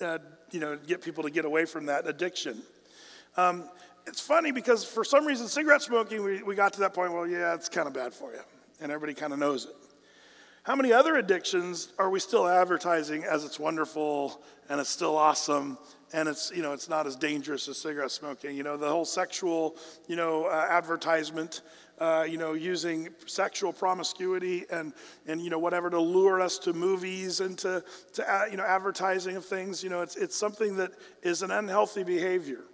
[0.00, 0.18] uh,
[0.50, 2.62] you know, get people to get away from that addiction.
[3.36, 3.68] Um,
[4.06, 7.26] it's funny because for some reason, cigarette smoking, we, we got to that point, well,
[7.26, 8.40] yeah, it's kind of bad for you
[8.80, 9.74] and everybody kind of knows it.
[10.68, 15.78] How many other addictions are we still advertising as it's wonderful and it's still awesome
[16.12, 18.54] and it's you know it's not as dangerous as cigarette smoking?
[18.54, 19.76] You know the whole sexual
[20.08, 21.62] you know uh, advertisement,
[21.98, 24.92] uh, you know using sexual promiscuity and
[25.26, 28.64] and you know whatever to lure us to movies and to to uh, you know
[28.64, 29.82] advertising of things.
[29.82, 30.90] You know it's it's something that
[31.22, 32.64] is an unhealthy behavior,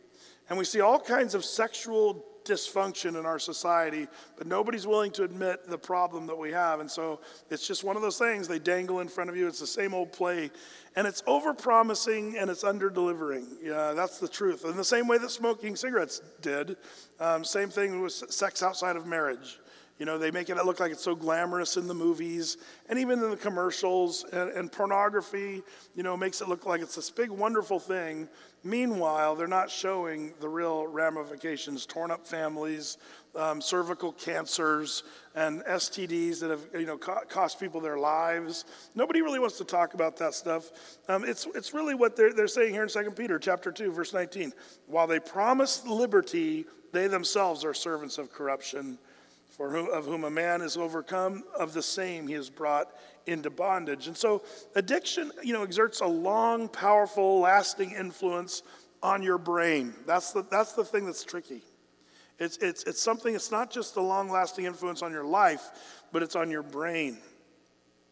[0.48, 5.24] and we see all kinds of sexual dysfunction in our society, but nobody's willing to
[5.24, 6.80] admit the problem that we have.
[6.80, 9.46] And so it's just one of those things they dangle in front of you.
[9.46, 10.50] It's the same old play.
[10.96, 13.46] And it's over-promising and it's under-delivering.
[13.62, 14.64] Yeah, that's the truth.
[14.64, 16.76] In the same way that smoking cigarettes did,
[17.18, 19.58] um, same thing with sex outside of marriage.
[19.98, 22.56] You know, they make it look like it's so glamorous in the movies
[22.88, 24.24] and even in the commercials.
[24.32, 25.62] And, and, pornography,
[25.94, 28.28] you know, makes it look like it's this big, wonderful thing.
[28.66, 32.96] Meanwhile, they're not showing the real ramifications torn up families,
[33.36, 35.02] um, cervical cancers,
[35.34, 38.64] and STDs that have, you know, co- cost people their lives.
[38.94, 40.70] Nobody really wants to talk about that stuff.
[41.08, 44.14] Um, it's, it's really what they're, they're saying here in 2 Peter chapter 2, verse
[44.14, 44.54] 19.
[44.86, 48.98] While they promise liberty, they themselves are servants of corruption.
[49.50, 52.88] For whom, of whom a man is overcome, of the same he is brought
[53.26, 54.06] into bondage.
[54.06, 54.42] And so
[54.74, 58.62] addiction, you know, exerts a long, powerful, lasting influence
[59.02, 59.94] on your brain.
[60.06, 61.62] That's the, that's the thing that's tricky.
[62.38, 65.70] It's, it's, it's something, it's not just a long lasting influence on your life,
[66.12, 67.18] but it's on your brain.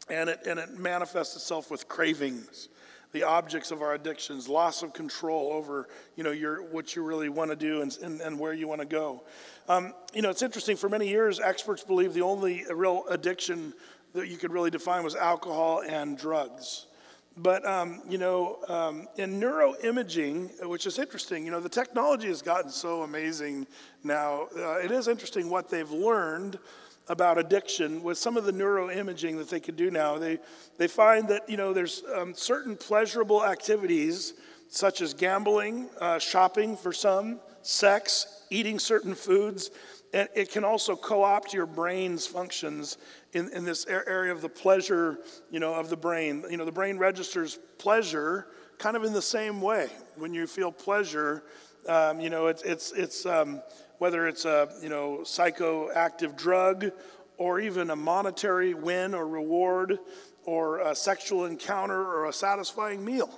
[0.09, 2.69] And it, and it manifests itself with cravings
[3.13, 7.29] the objects of our addictions, loss of control over, you know, your, what you really
[7.29, 9.23] want to do and, and, and where you want to go.
[9.69, 13.75] Um, you know, it's interesting, for many years, experts believe the only real addiction
[14.15, 16.87] that you could really define was alcohol and drugs.
[17.37, 22.43] But, um, you know, um, in neuroimaging, which is interesting, you know, the technology has
[22.43, 23.67] gotten so amazing
[24.05, 24.49] now.
[24.55, 26.59] Uh, it is interesting what they've learned
[27.09, 30.19] about addiction with some of the neuroimaging that they can do now.
[30.19, 30.39] They,
[30.77, 34.35] they find that, you know, there's um, certain pleasurable activities
[34.69, 39.71] such as gambling, uh, shopping for some, sex, eating certain foods,
[40.13, 42.99] and it can also co-opt your brain's functions
[43.33, 45.19] in, in this area of the pleasure,
[45.51, 46.45] you know, of the brain.
[46.51, 48.47] You know, the brain registers pleasure
[48.79, 49.89] kind of in the same way.
[50.17, 51.45] When you feel pleasure,
[51.89, 53.63] um, you know, it's, it's, it's um,
[54.03, 56.91] whether it's a you know psychoactive drug
[57.39, 60.01] or even a monetary win or reward
[60.45, 63.31] or a sexual encounter or a satisfying meal.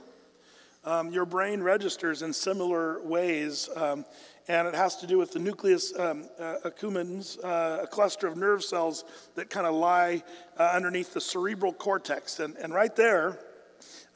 [0.83, 4.07] Um, your brain registers in similar ways, um,
[4.47, 8.37] and it has to do with the nucleus um, uh, accumbens, uh, a cluster of
[8.37, 9.05] nerve cells
[9.37, 10.23] that kind of lie
[10.59, 12.41] uh, underneath the cerebral cortex.
[12.41, 13.39] And, and right there,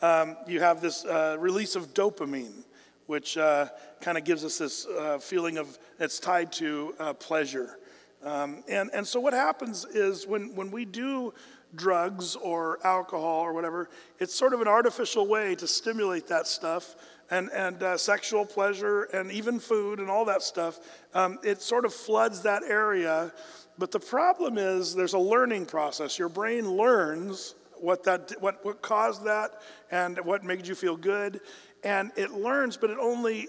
[0.03, 2.65] um, you have this uh, release of dopamine
[3.07, 3.67] which uh,
[4.03, 7.79] kind of gives us this uh, feeling of it's tied to pleasure.
[8.23, 11.33] Um, and, and so what happens is when, when we do
[11.75, 13.89] drugs or alcohol or whatever,
[14.19, 16.97] it's sort of an artificial way to stimulate that stuff
[17.31, 20.81] and, and uh, sexual pleasure and even food and all that stuff.
[21.15, 23.33] Um, it sort of floods that area.
[23.77, 26.19] But the problem is there's a learning process.
[26.19, 31.41] Your brain learns what, that, what, what caused that and what made you feel good.
[31.85, 33.47] And it learns, but it only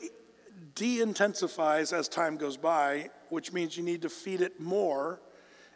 [0.76, 5.20] de intensifies as time goes by, which means you need to feed it more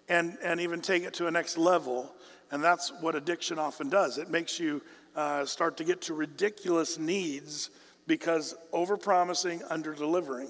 [0.09, 2.13] and, and even take it to a next level.
[2.51, 4.17] And that's what addiction often does.
[4.17, 4.81] It makes you
[5.15, 7.71] uh, start to get to ridiculous needs
[8.07, 10.49] because overpromising, under delivering,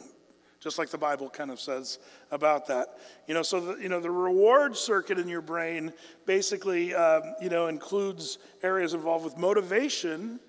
[0.60, 2.00] just like the Bible kind of says
[2.32, 2.98] about that.
[3.28, 5.94] You know, so the, you know the reward circuit in your brain
[6.26, 10.40] basically um, you know includes areas involved with motivation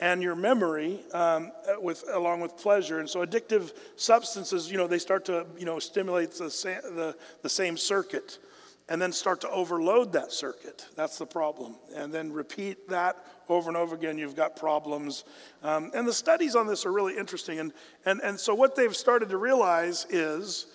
[0.00, 2.98] and your memory um, with, along with pleasure.
[2.98, 7.48] And so addictive substances, you know, they start to, you know, stimulate the, the, the
[7.48, 8.38] same circuit
[8.88, 10.86] and then start to overload that circuit.
[10.94, 11.76] That's the problem.
[11.94, 15.24] And then repeat that over and over again, you've got problems.
[15.62, 17.58] Um, and the studies on this are really interesting.
[17.60, 17.72] And,
[18.04, 20.66] and, and so what they've started to realize is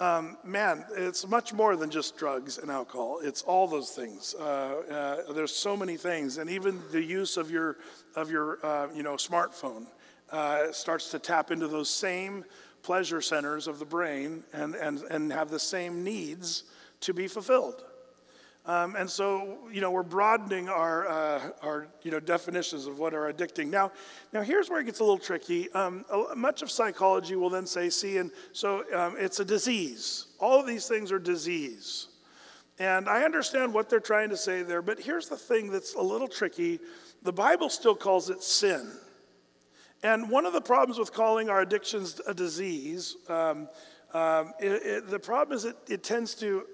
[0.00, 3.20] um, man, it's much more than just drugs and alcohol.
[3.22, 4.34] It's all those things.
[4.34, 7.76] Uh, uh, there's so many things, and even the use of your
[8.16, 9.86] of your uh, you know smartphone
[10.32, 12.44] uh, starts to tap into those same
[12.82, 16.64] pleasure centers of the brain and and and have the same needs
[17.02, 17.84] to be fulfilled.
[18.64, 23.12] Um, and so, you know, we're broadening our, uh, our, you know, definitions of what
[23.12, 23.68] are addicting.
[23.68, 23.90] Now,
[24.32, 25.70] now here's where it gets a little tricky.
[25.72, 26.04] Um,
[26.36, 30.26] much of psychology will then say, see, and so um, it's a disease.
[30.38, 32.06] All of these things are disease.
[32.78, 36.00] And I understand what they're trying to say there, but here's the thing that's a
[36.00, 36.78] little tricky.
[37.22, 38.92] The Bible still calls it sin.
[40.04, 43.68] And one of the problems with calling our addictions a disease, um,
[44.14, 46.64] um, it, it, the problem is it, it tends to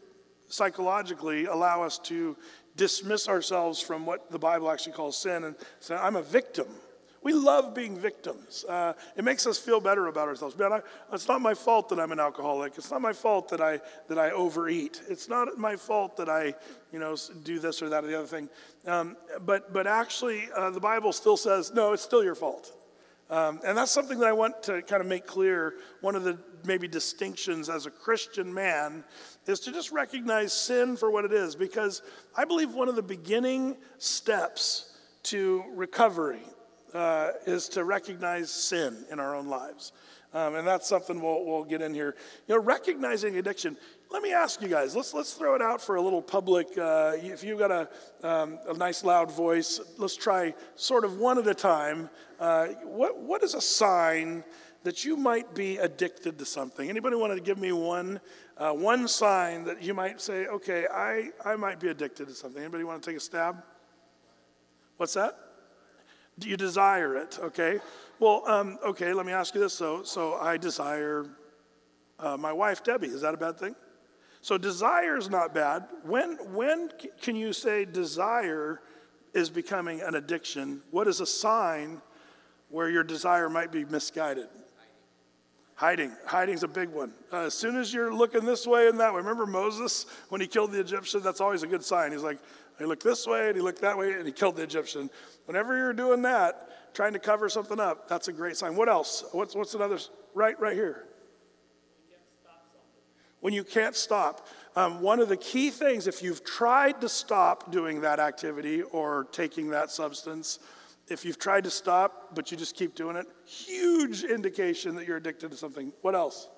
[0.48, 2.36] psychologically allow us to
[2.76, 6.66] dismiss ourselves from what the Bible actually calls sin and say, I'm a victim.
[7.22, 8.64] We love being victims.
[8.66, 10.56] Uh, it makes us feel better about ourselves.
[10.56, 10.80] Man, I,
[11.12, 12.78] it's not my fault that I'm an alcoholic.
[12.78, 15.02] It's not my fault that I that I overeat.
[15.08, 16.54] It's not my fault that I,
[16.92, 18.48] you know, do this or that or the other thing.
[18.86, 21.92] Um, but but actually, uh, the Bible still says no.
[21.92, 22.72] It's still your fault.
[23.30, 25.74] Um, and that's something that I want to kind of make clear.
[26.00, 29.04] One of the maybe distinctions as a Christian man
[29.46, 32.02] is to just recognize sin for what it is, because
[32.36, 36.42] I believe one of the beginning steps to recovery
[36.94, 39.92] uh, is to recognize sin in our own lives.
[40.34, 42.14] Um, and that's something we'll, we'll get in here.
[42.46, 43.78] You know, recognizing addiction.
[44.10, 46.66] Let me ask you guys, let's, let's throw it out for a little public.
[46.76, 47.88] Uh, if you've got a,
[48.22, 52.10] um, a nice loud voice, let's try sort of one at a time.
[52.38, 54.44] Uh, what, what is a sign
[54.84, 56.88] that you might be addicted to something?
[56.88, 58.20] Anybody want to give me one,
[58.56, 62.62] uh, one sign that you might say, okay, I, I might be addicted to something?
[62.62, 63.62] Anybody want to take a stab?
[64.96, 65.38] What's that?
[66.38, 67.38] Do you desire it?
[67.40, 67.80] Okay.
[68.20, 69.74] Well, um, okay, let me ask you this.
[69.74, 71.26] So, so I desire
[72.18, 73.08] uh, my wife, Debbie.
[73.08, 73.74] Is that a bad thing?
[74.40, 75.86] So desire is not bad.
[76.04, 78.80] When, when can you say desire
[79.34, 80.82] is becoming an addiction?
[80.90, 82.00] What is a sign
[82.68, 84.48] where your desire might be misguided?
[85.78, 86.10] Hiding.
[86.26, 87.12] Hiding's a big one.
[87.32, 90.48] Uh, as soon as you're looking this way and that way, remember Moses when he
[90.48, 91.22] killed the Egyptian?
[91.22, 92.10] That's always a good sign.
[92.10, 92.40] He's like,
[92.80, 95.08] he looked this way and he looked that way and he killed the Egyptian.
[95.46, 98.74] Whenever you're doing that, trying to cover something up, that's a great sign.
[98.74, 99.24] What else?
[99.30, 100.00] What's, what's another?
[100.34, 101.04] Right, right here.
[103.38, 104.48] When you can't stop.
[104.74, 109.28] Um, one of the key things, if you've tried to stop doing that activity or
[109.30, 110.58] taking that substance,
[111.10, 115.16] if you've tried to stop but you just keep doing it, huge indication that you're
[115.16, 115.92] addicted to something.
[116.02, 116.48] What else?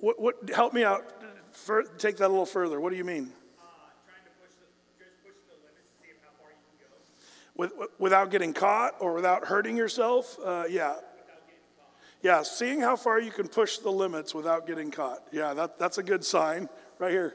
[0.00, 1.04] What, what, help me out.
[1.52, 2.80] For, take that a little further.
[2.80, 3.32] What do you mean?
[7.56, 10.36] With, without getting caught or without hurting yourself?
[10.44, 10.96] Uh, yeah.
[12.22, 15.22] Yeah, seeing how far you can push the limits without getting caught.
[15.32, 16.68] Yeah, that, that's a good sign
[16.98, 17.34] right here.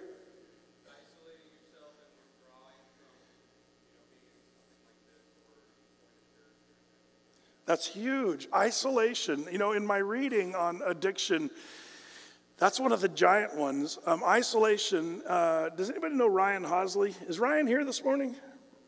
[7.72, 8.50] That's huge.
[8.54, 9.48] Isolation.
[9.50, 11.50] You know, in my reading on addiction,
[12.58, 13.98] that's one of the giant ones.
[14.06, 15.22] Um, isolation.
[15.26, 17.16] Uh, does anybody know Ryan Hosley?
[17.30, 18.36] Is Ryan here this morning?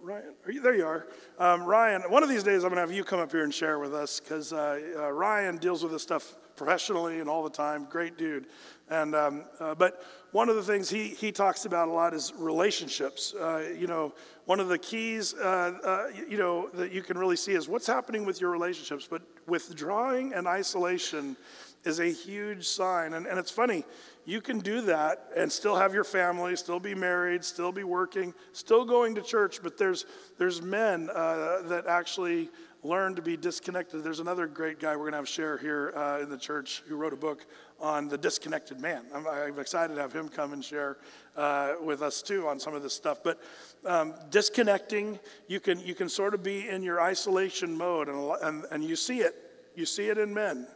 [0.01, 1.07] Ryan, you, there you are.
[1.39, 3.53] Um, Ryan, one of these days I'm going to have you come up here and
[3.53, 7.49] share with us because uh, uh, Ryan deals with this stuff professionally and all the
[7.49, 7.87] time.
[7.89, 8.47] Great dude.
[8.89, 10.03] And, um, uh, but
[10.33, 13.35] one of the things he, he talks about a lot is relationships.
[13.35, 14.13] Uh, you know,
[14.45, 17.85] one of the keys, uh, uh, you know, that you can really see is what's
[17.85, 19.07] happening with your relationships.
[19.07, 21.37] But withdrawing and isolation
[21.85, 23.13] is a huge sign.
[23.13, 23.85] And, and it's funny,
[24.25, 28.33] you can do that and still have your family, still be married, still be working,
[28.53, 30.05] still going to church, but there's,
[30.39, 32.49] there's men uh, that actually
[32.83, 34.03] learn to be disconnected.
[34.03, 36.95] There's another great guy we're going to have share here uh, in the church who
[36.95, 37.45] wrote a book
[37.79, 39.03] on the disconnected man.
[39.13, 40.97] I'm, I'm excited to have him come and share
[41.37, 43.19] uh, with us too on some of this stuff.
[43.23, 43.39] But
[43.85, 48.65] um, disconnecting, you can, you can sort of be in your isolation mode, and, and,
[48.71, 49.35] and you see it.
[49.75, 50.67] You see it in men.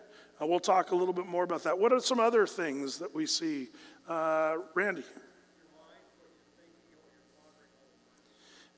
[0.41, 1.77] Uh, we'll talk a little bit more about that.
[1.77, 3.67] What are some other things that we see?
[4.07, 5.03] Uh, Randy?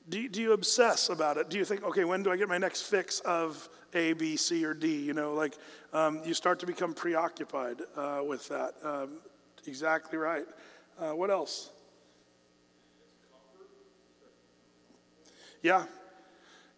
[0.09, 1.49] Do you, do you obsess about it?
[1.49, 4.65] Do you think, okay, when do I get my next fix of A, B, C,
[4.65, 4.87] or D?
[5.03, 5.53] You know, like
[5.93, 8.73] um, you start to become preoccupied uh, with that.
[8.83, 9.19] Um,
[9.67, 10.45] exactly right.
[10.99, 11.69] Uh, what else?
[15.61, 15.85] Yeah.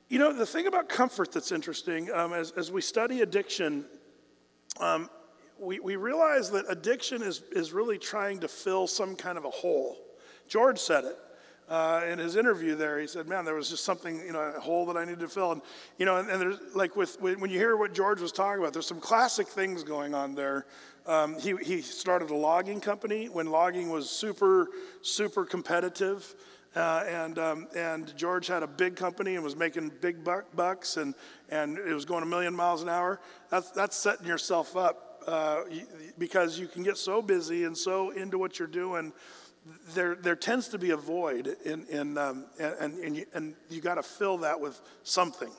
[0.10, 3.86] You know, the thing about comfort that's interesting, um, as, as we study addiction,
[4.82, 5.10] um,
[5.58, 9.50] we, we realize that addiction is, is really trying to fill some kind of a
[9.50, 9.98] hole.
[10.50, 11.18] George said it.
[11.72, 14.60] Uh, in his interview there, he said, "Man, there was just something, you know, a
[14.60, 15.62] hole that I needed to fill." And
[15.98, 18.74] you know, and, and there's like with when you hear what George was talking about,
[18.74, 20.66] there's some classic things going on there.
[21.08, 24.68] Um, he he started a logging company when logging was super
[25.02, 26.36] super competitive.
[26.76, 30.96] Uh, and, um, and George had a big company and was making big buck, bucks,
[30.96, 31.14] and,
[31.50, 33.20] and it was going a million miles an hour.
[33.50, 35.64] That's, that's setting yourself up uh,
[36.18, 39.12] because you can get so busy and so into what you're doing.
[39.94, 43.82] There, there tends to be a void, in, in, um, and, and, you, and you
[43.82, 45.52] got to fill that with something.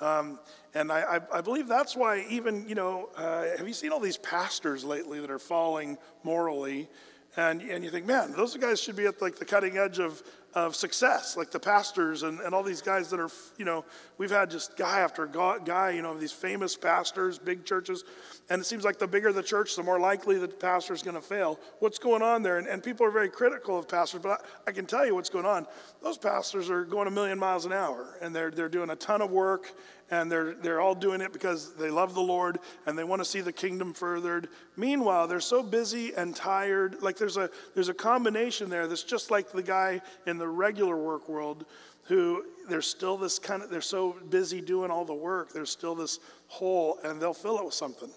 [0.00, 0.38] Um,
[0.74, 4.18] and I, I, believe that's why, even, you know, uh, have you seen all these
[4.18, 6.88] pastors lately that are falling morally?
[7.36, 10.22] And, and you think, man, those guys should be at like the cutting edge of,
[10.54, 13.28] of success, like the pastors and, and all these guys that are,
[13.58, 13.84] you know,
[14.16, 18.04] we've had just guy after guy, you know, these famous pastors, big churches.
[18.48, 21.14] And it seems like the bigger the church, the more likely the pastor is going
[21.14, 21.60] to fail.
[21.80, 22.56] What's going on there?
[22.56, 25.28] And, and people are very critical of pastors, but I, I, can tell you what's
[25.28, 25.66] going on.
[26.02, 29.20] Those pastors are going a million miles an hour, and they're, they're doing a ton
[29.20, 29.74] of work,
[30.10, 33.24] and they're, they're all doing it because they love the Lord and they want to
[33.24, 34.48] see the kingdom furthered.
[34.76, 37.02] Meanwhile, they're so busy and tired.
[37.02, 40.96] Like there's a, there's a combination there that's just like the guy in the regular
[40.96, 41.66] work world
[42.04, 45.94] who there's still this kind of, they're so busy doing all the work, there's still
[45.94, 48.10] this hole, and they'll fill it with something.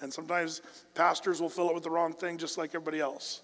[0.00, 0.62] And sometimes
[0.94, 3.42] pastors will fill it with the wrong thing, just like everybody else.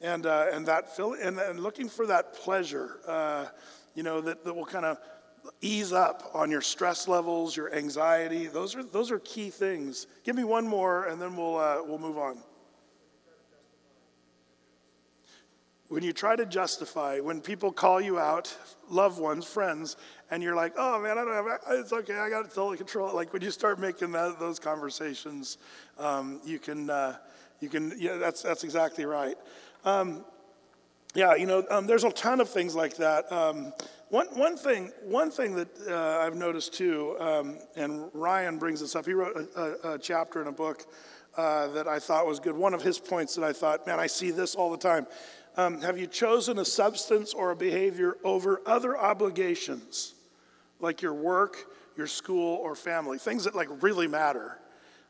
[0.00, 3.46] And, uh, and that fill, and, and looking for that pleasure, uh,
[3.94, 4.98] you know, that, that will kind of
[5.60, 8.46] ease up on your stress levels, your anxiety.
[8.46, 10.06] Those are, those are key things.
[10.24, 12.38] Give me one more and then we'll, uh, we'll move on.
[15.88, 18.54] When you try to justify, when people call you out,
[18.90, 19.96] loved ones, friends,
[20.32, 23.14] and you're like, oh man, I don't have, it's okay, I got it totally control.
[23.14, 25.58] Like when you start making that, those conversations,
[25.98, 27.16] um, you can, uh,
[27.60, 29.36] you can, yeah, that's, that's exactly right.
[29.84, 30.24] Um,
[31.14, 33.30] yeah, you know, um, there's a ton of things like that.
[33.32, 33.72] Um,
[34.08, 38.94] one, one, thing, one thing that uh, I've noticed too, um, and Ryan brings this
[38.94, 40.86] up, he wrote a, a, a chapter in a book
[41.36, 42.54] uh, that I thought was good.
[42.54, 45.06] One of his points that I thought, man, I see this all the time.
[45.56, 50.14] Um, have you chosen a substance or a behavior over other obligations,
[50.80, 51.56] like your work,
[51.96, 53.18] your school, or family?
[53.18, 54.58] Things that like really matter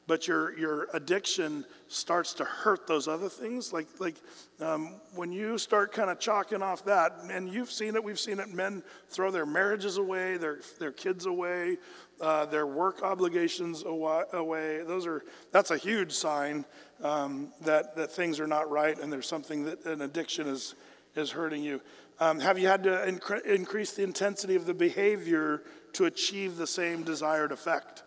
[0.06, 3.72] but your, your addiction starts to hurt those other things.
[3.72, 4.14] Like, like
[4.60, 8.38] um, when you start kind of chalking off that, and you've seen it, we've seen
[8.38, 11.78] it, men throw their marriages away, their, their kids away,
[12.20, 14.82] uh, their work obligations away.
[14.86, 16.64] Those are, that's a huge sign
[17.02, 20.74] um, that, that things are not right and there's something that an addiction is,
[21.14, 21.80] is hurting you.
[22.18, 25.62] Um, have you had to incre- increase the intensity of the behavior
[25.94, 28.04] to achieve the same desired effect?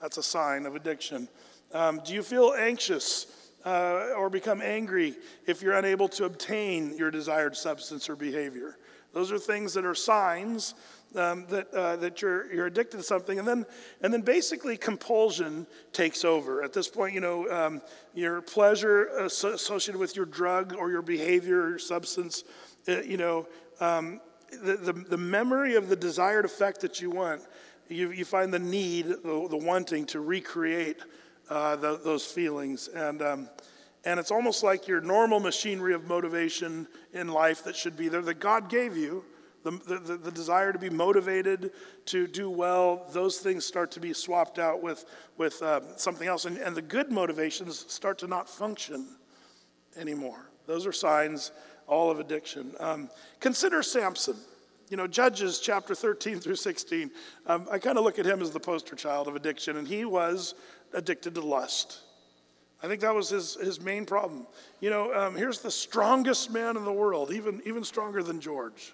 [0.00, 1.28] That's a sign of addiction.
[1.72, 3.26] Um, do you feel anxious
[3.64, 5.16] uh, or become angry
[5.46, 8.78] if you're unable to obtain your desired substance or behavior?
[9.12, 10.74] Those are things that are signs
[11.14, 13.38] um, that, uh, that you're, you're addicted to something.
[13.38, 13.64] And then,
[14.02, 16.62] and then basically compulsion takes over.
[16.62, 17.80] At this point, you know, um,
[18.14, 22.44] your pleasure associated with your drug or your behavior or your substance,
[22.88, 23.48] uh, you know,
[23.80, 24.20] um,
[24.62, 27.42] the, the, the memory of the desired effect that you want
[27.88, 30.98] you, you find the need, the, the wanting to recreate
[31.48, 32.88] uh, the, those feelings.
[32.88, 33.48] And, um,
[34.04, 38.22] and it's almost like your normal machinery of motivation in life that should be there
[38.22, 39.24] that God gave you.
[39.64, 41.72] The, the, the, desire to be motivated
[42.04, 45.04] to do well, those things start to be swapped out with,
[45.38, 46.44] with uh, something else.
[46.44, 49.08] And, and the good motivations start to not function
[49.96, 50.50] anymore.
[50.66, 51.50] Those are signs
[51.88, 52.74] all of addiction.
[52.78, 53.10] Um,
[53.40, 54.36] consider Samson.
[54.88, 57.10] You know, Judges chapter 13 through 16,
[57.46, 60.04] um, I kind of look at him as the poster child of addiction, and he
[60.04, 60.54] was
[60.92, 62.00] addicted to lust.
[62.82, 64.46] I think that was his, his main problem.
[64.80, 68.92] You know, um, here's the strongest man in the world, even, even stronger than George.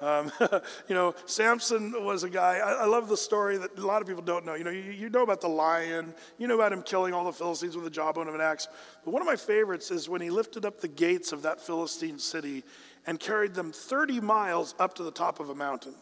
[0.00, 0.32] Um,
[0.88, 4.08] you know, Samson was a guy, I, I, love the story that a lot of
[4.08, 4.54] people don't know.
[4.54, 7.32] You know, you, you, know about the lion, you know about him killing all the
[7.32, 8.66] Philistines with the jawbone of an axe.
[9.04, 12.18] But one of my favorites is when he lifted up the gates of that Philistine
[12.18, 12.64] city
[13.06, 15.94] and carried them 30 miles up to the top of a mountain.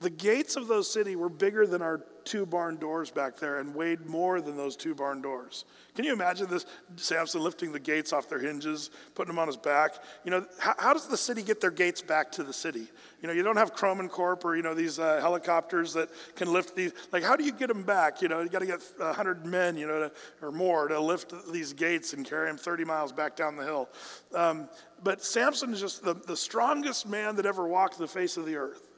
[0.00, 3.74] The gates of those cities were bigger than our two barn doors back there and
[3.74, 5.64] weighed more than those two barn doors.
[5.94, 6.66] Can you imagine this?
[6.96, 9.94] Samson lifting the gates off their hinges, putting them on his back.
[10.24, 12.86] You know, how, how does the city get their gates back to the city?
[13.20, 16.52] You know, you don't have Croman Corp or, you know, these uh, helicopters that can
[16.52, 16.92] lift these.
[17.12, 18.22] Like, how do you get them back?
[18.22, 21.32] You know, you got to get 100 men, you know, to, or more to lift
[21.52, 23.88] these gates and carry them 30 miles back down the hill.
[24.34, 24.68] Um,
[25.02, 28.56] but Samson is just the, the strongest man that ever walked the face of the
[28.56, 28.88] earth.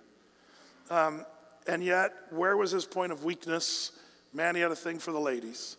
[0.90, 1.24] Um,
[1.66, 3.92] and yet, where was his point of weakness?
[4.32, 5.76] Man, he had a thing for the ladies.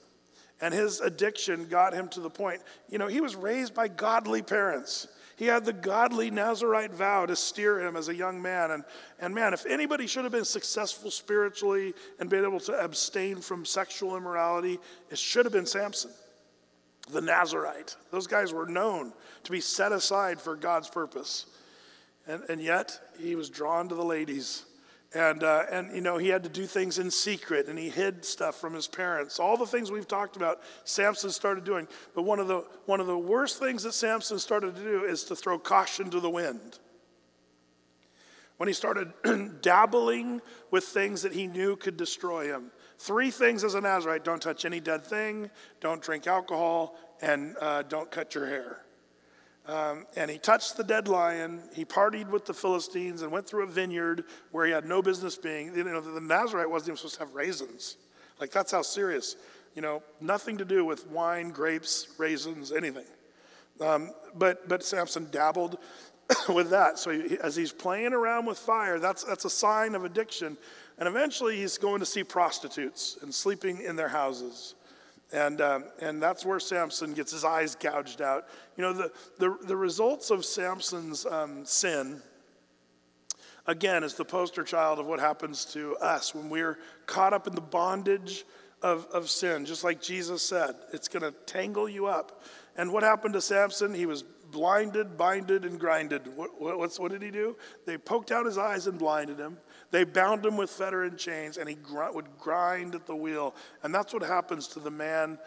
[0.61, 4.41] And his addiction got him to the point, you know, he was raised by godly
[4.41, 5.07] parents.
[5.35, 8.71] He had the godly Nazarite vow to steer him as a young man.
[8.71, 8.85] And,
[9.19, 13.65] and man, if anybody should have been successful spiritually and been able to abstain from
[13.65, 14.79] sexual immorality,
[15.11, 16.11] it should have been Samson,
[17.11, 17.95] the Nazarite.
[18.11, 21.45] Those guys were known to be set aside for God's purpose.
[22.27, 24.65] And, and yet, he was drawn to the ladies.
[25.13, 28.25] And, uh, and, you know, he had to do things in secret and he hid
[28.25, 29.39] stuff from his parents.
[29.39, 31.87] All the things we've talked about, Samson started doing.
[32.13, 35.23] But one of the, one of the worst things that Samson started to do is
[35.25, 36.79] to throw caution to the wind.
[38.57, 39.13] When he started
[39.61, 42.71] dabbling with things that he knew could destroy him.
[42.97, 45.49] Three things as a Nazarite don't touch any dead thing,
[45.81, 48.81] don't drink alcohol, and uh, don't cut your hair.
[49.67, 51.61] Um, and he touched the dead lion.
[51.73, 55.35] He partied with the Philistines and went through a vineyard where he had no business
[55.35, 55.75] being.
[55.75, 57.97] You know, the Nazarite wasn't even supposed to have raisins.
[58.39, 59.35] Like, that's how serious.
[59.73, 63.05] You know, nothing to do with wine, grapes, raisins, anything.
[63.81, 65.79] Um, but, but Samson dabbled
[66.49, 66.99] with that.
[66.99, 70.57] So he, as he's playing around with fire, that's, that's a sign of addiction.
[70.97, 74.75] And eventually he's going to see prostitutes and sleeping in their houses.
[75.33, 78.45] And, um, and that's where Samson gets his eyes gouged out.
[78.77, 82.21] You know, the, the, the results of Samson's um, sin,
[83.67, 87.55] again, is the poster child of what happens to us when we're caught up in
[87.55, 88.45] the bondage
[88.81, 89.65] of, of sin.
[89.65, 92.43] Just like Jesus said, it's going to tangle you up.
[92.77, 93.93] And what happened to Samson?
[93.93, 96.27] He was blinded, binded, and grinded.
[96.37, 97.57] What, what, what did he do?
[97.85, 99.57] They poked out his eyes and blinded him.
[99.91, 103.55] They bound him with fetter and chains, and he gr- would grind at the wheel.
[103.83, 105.37] And that's what happens to the man,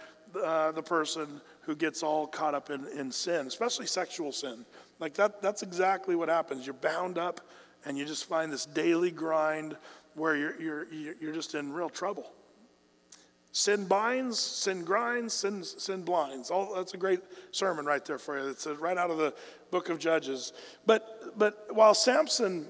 [0.42, 4.64] uh, the person who gets all caught up in, in sin, especially sexual sin.
[5.00, 6.66] Like that, that's exactly what happens.
[6.66, 7.40] You're bound up,
[7.84, 9.76] and you just find this daily grind
[10.14, 10.86] where you're, you're,
[11.20, 12.32] you're just in real trouble.
[13.52, 16.50] Sin binds, sin grinds, sin, sin blinds.
[16.50, 17.20] All, that's a great
[17.50, 18.48] sermon right there for you.
[18.50, 19.34] It's right out of the
[19.70, 20.52] book of Judges.
[20.86, 22.66] But, but while Samson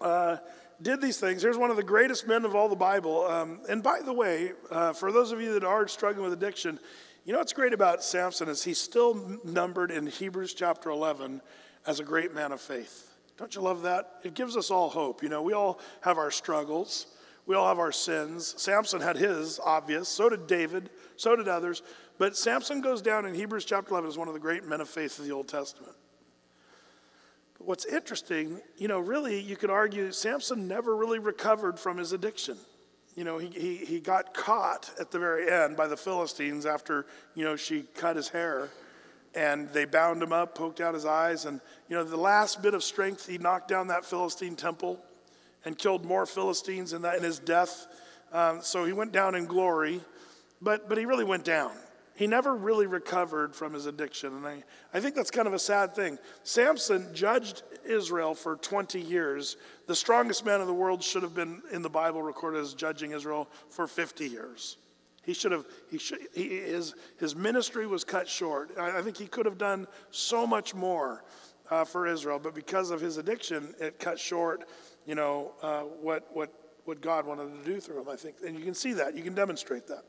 [0.00, 0.38] uh,
[0.82, 3.26] did these things, here's one of the greatest men of all the Bible.
[3.26, 6.78] Um, and by the way, uh, for those of you that are struggling with addiction,
[7.24, 11.42] you know what's great about Samson is he's still numbered in Hebrews chapter 11
[11.86, 13.12] as a great man of faith.
[13.36, 14.20] Don't you love that?
[14.22, 15.22] It gives us all hope.
[15.22, 17.06] You know, we all have our struggles.
[17.46, 18.54] We all have our sins.
[18.58, 20.08] Samson had his, obvious.
[20.08, 20.90] So did David.
[21.16, 21.82] So did others.
[22.18, 24.88] But Samson goes down in Hebrews chapter 11 as one of the great men of
[24.88, 25.94] faith of the Old Testament.
[27.60, 32.14] But what's interesting, you know, really, you could argue Samson never really recovered from his
[32.14, 32.56] addiction.
[33.14, 37.04] You know, he, he, he got caught at the very end by the Philistines after,
[37.34, 38.70] you know, she cut his hair
[39.34, 41.44] and they bound him up, poked out his eyes.
[41.44, 44.98] And, you know, the last bit of strength, he knocked down that Philistine temple
[45.66, 47.88] and killed more Philistines in, that, in his death.
[48.32, 50.00] Um, so he went down in glory,
[50.62, 51.72] but, but he really went down.
[52.20, 54.36] He never really recovered from his addiction.
[54.36, 54.62] And I,
[54.92, 56.18] I think that's kind of a sad thing.
[56.42, 59.56] Samson judged Israel for 20 years.
[59.86, 63.12] The strongest man in the world should have been in the Bible recorded as judging
[63.12, 64.76] Israel for 50 years.
[65.22, 68.72] He should have, he should, he, his, his ministry was cut short.
[68.78, 71.24] I, I think he could have done so much more
[71.70, 74.68] uh, for Israel, but because of his addiction, it cut short
[75.06, 76.52] you know, uh, what, what,
[76.84, 78.36] what God wanted to do through him, I think.
[78.46, 80.04] And you can see that, you can demonstrate that.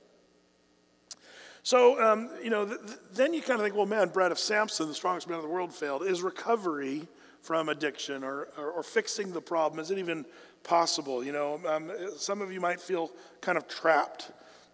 [1.63, 2.79] So, um, you know, th-
[3.13, 5.51] then you kind of think, well, man, Brad, if Samson, the strongest man in the
[5.51, 7.07] world, failed, is recovery
[7.41, 10.25] from addiction or, or, or fixing the problem, is it even
[10.63, 11.23] possible?
[11.23, 14.31] You know, um, some of you might feel kind of trapped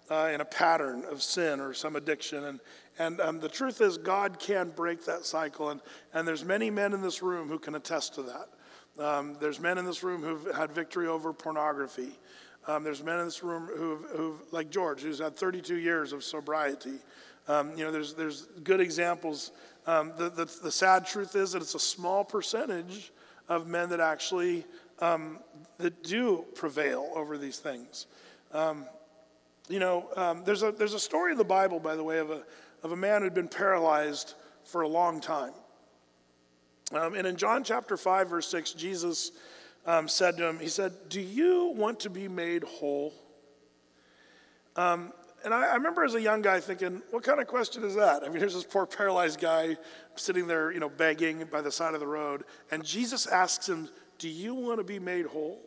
[0.09, 2.45] uh, in a pattern of sin or some addiction.
[2.45, 2.59] And,
[2.99, 5.69] and um, the truth is, God can break that cycle.
[5.69, 5.81] And,
[6.13, 8.49] and there's many men in this room who can attest to that.
[9.03, 12.17] Um, there's men in this room who've had victory over pornography.
[12.67, 16.23] Um, there's men in this room who've, who've, like George, who's had 32 years of
[16.23, 16.95] sobriety.
[17.47, 19.51] Um, you know, there's, there's good examples.
[19.85, 23.13] Um, the, the, the, sad truth is that it's a small percentage
[23.47, 24.65] of men that actually
[24.99, 25.39] um,
[25.77, 28.07] that do prevail over these things.
[28.51, 28.85] Um,
[29.69, 32.43] you know, there's, a, there's a story in the Bible, by the way, of a,
[32.83, 34.33] of a man who'd been paralyzed
[34.65, 35.53] for a long time.
[36.93, 39.31] Um, and in John chapter 5, verse 6, Jesus
[39.87, 43.13] um, said to him, He said, Do you want to be made whole?
[44.75, 45.11] Um,
[45.43, 48.23] and I, I, remember as a young guy thinking, What kind of question is that?
[48.23, 49.77] I mean, here's this poor paralyzed guy
[50.15, 52.43] sitting there, you know, begging by the side of the road.
[52.69, 55.59] And Jesus asks him, Do you want to be made whole?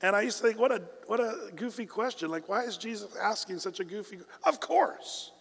[0.00, 2.30] And I used to think, what a, what a goofy question.
[2.30, 4.20] Like, why is Jesus asking such a goofy?
[4.44, 5.32] Of course.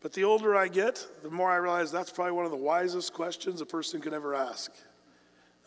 [0.00, 3.12] But the older I get, the more I realize that's probably one of the wisest
[3.12, 4.72] questions a person could ever ask.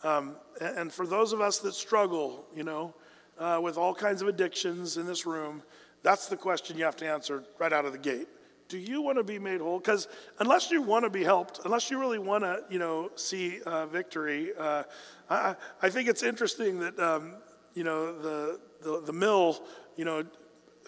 [0.04, 2.94] Um, and for those of us that struggle, you know,
[3.38, 5.62] uh, with all kinds of addictions in this room,
[6.02, 8.28] that's the question you have to answer right out of the gate.
[8.68, 9.78] Do you want to be made whole?
[9.78, 13.60] Because unless you want to be helped, unless you really want to, you know, see
[13.62, 14.84] uh, victory, uh,
[15.28, 17.34] I, I, think it's interesting that, um,
[17.74, 19.62] you know, the, the, the mill,
[19.96, 20.24] you know,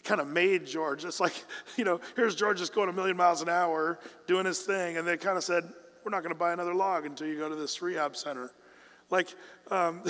[0.03, 1.05] kind of made George.
[1.05, 1.45] It's like,
[1.77, 5.07] you know, here's George just going a million miles an hour doing his thing, and
[5.07, 5.65] they kind of said,
[6.05, 8.51] We're not going to buy another log until you go to this rehab center.
[9.11, 9.35] Like,
[9.71, 10.03] um,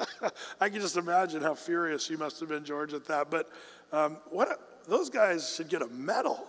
[0.60, 3.30] I can just imagine how furious you must have been, George, at that.
[3.30, 3.50] But
[3.92, 6.46] um, what a, those guys should get a medal.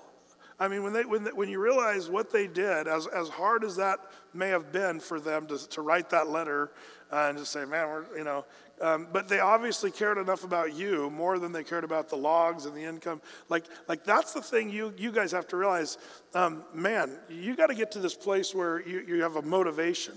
[0.60, 3.64] I mean, when, they, when, they, when you realize what they did, as, as hard
[3.64, 4.00] as that
[4.34, 6.72] may have been for them to, to write that letter
[7.12, 8.43] uh, and just say, man, we're, you know,
[8.82, 12.66] um, but they obviously cared enough about you more than they cared about the logs
[12.66, 13.22] and the income.
[13.50, 15.98] Like, like that's the thing you, you guys have to realize.
[16.34, 20.14] Um, man, you got to get to this place where you, you have a motivation.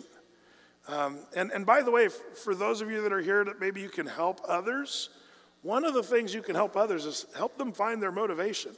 [0.90, 3.80] Um, and, and by the way, for those of you that are here that maybe
[3.80, 5.10] you can help others,
[5.62, 8.72] one of the things you can help others is help them find their motivation.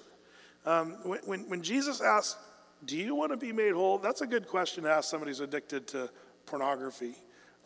[0.66, 2.36] Um, when, when, when Jesus asked,
[2.84, 3.98] Do you want to be made whole?
[3.98, 6.10] That's a good question to ask somebody who's addicted to
[6.44, 7.14] pornography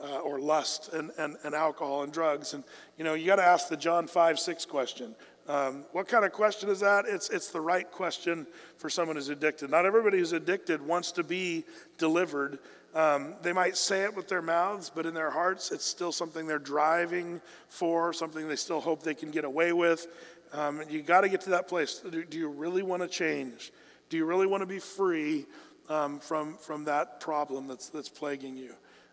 [0.00, 2.54] uh, or lust and, and, and alcohol and drugs.
[2.54, 2.62] And,
[2.98, 5.14] you know, you got to ask the John 5 6 question.
[5.48, 7.04] Um, what kind of question is that?
[7.06, 8.46] It's, it's the right question
[8.78, 9.70] for someone who's addicted.
[9.70, 11.64] Not everybody who's addicted wants to be
[11.98, 12.58] delivered.
[12.96, 16.46] Um, they might say it with their mouths, but in their hearts, it's still something
[16.46, 20.06] they're driving for, something they still hope they can get away with.
[20.54, 21.98] Um, you got to get to that place.
[21.98, 23.70] Do, do you really want to change?
[24.08, 25.44] Do you really want to be free
[25.90, 28.72] um, from, from that problem that's, that's plaguing you?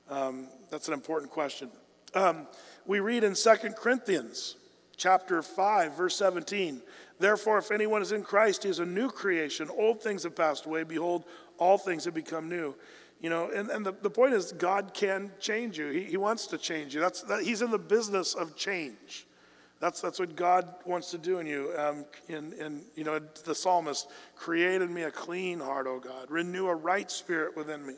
[0.10, 1.70] Um, that's an important question.
[2.14, 2.48] Um,
[2.86, 4.56] we read in 2 Corinthians
[4.96, 6.82] chapter 5, verse 17.
[7.20, 9.68] Therefore, if anyone is in Christ, he is a new creation.
[9.78, 10.84] Old things have passed away.
[10.84, 11.26] Behold,
[11.58, 12.76] all things have become new.
[13.24, 15.88] You know, and, and the, the point is, God can change you.
[15.88, 17.00] He, he wants to change you.
[17.00, 19.26] That's, that, he's in the business of change.
[19.80, 21.72] That's, that's what God wants to do in you.
[21.78, 26.30] Um, in, in, you know, the psalmist, created me a clean heart, O God.
[26.30, 27.94] Renew a right spirit within me.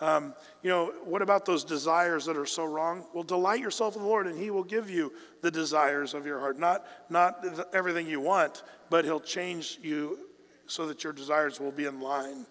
[0.00, 3.04] Um, you know, what about those desires that are so wrong?
[3.12, 5.12] Well, delight yourself in the Lord, and He will give you
[5.42, 6.58] the desires of your heart.
[6.58, 7.44] Not, not
[7.74, 10.20] everything you want, but He'll change you
[10.66, 12.46] so that your desires will be in line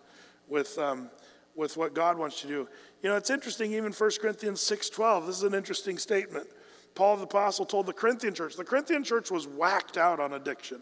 [0.48, 1.10] with, um,
[1.56, 2.68] with what God wants to do.
[3.02, 6.48] You know, it's interesting, even 1 Corinthians 6.12, this is an interesting statement.
[6.96, 10.82] Paul the Apostle told the Corinthian church, the Corinthian church was whacked out on addiction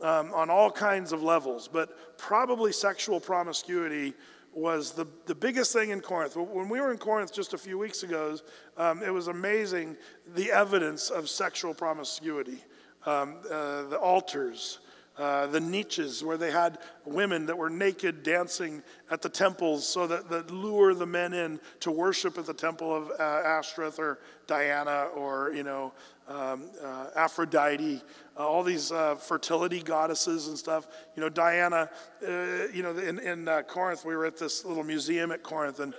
[0.00, 4.14] um, on all kinds of levels, but probably sexual promiscuity
[4.52, 6.36] was the, the biggest thing in Corinth.
[6.36, 8.36] When we were in Corinth just a few weeks ago,
[8.76, 9.96] um, it was amazing
[10.34, 12.58] the evidence of sexual promiscuity.
[13.06, 14.80] Um, uh, the altars,
[15.20, 20.06] uh, the niches where they had women that were naked dancing at the temples so
[20.06, 24.18] that, that lure the men in to worship at the temple of uh, Ashtoreth or
[24.46, 25.92] Diana or, you know,
[26.26, 28.00] um, uh, Aphrodite,
[28.38, 30.86] uh, all these uh, fertility goddesses and stuff.
[31.16, 31.90] You know, Diana,
[32.22, 35.92] you know, in, in Corinth, we were at this little museum at Corinth, and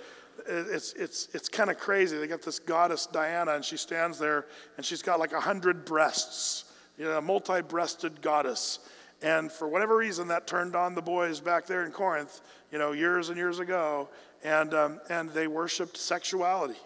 [0.48, 2.18] it's, it's, it's kind of crazy.
[2.18, 4.46] They got this goddess Diana, and she stands there,
[4.76, 6.64] and she's got like a hundred breasts,
[6.98, 8.80] you know, a multi breasted goddess.
[9.22, 12.40] And for whatever reason, that turned on the boys back there in Corinth,
[12.72, 14.08] you know, years and years ago,
[14.42, 16.78] and, um, and they worshiped sexuality.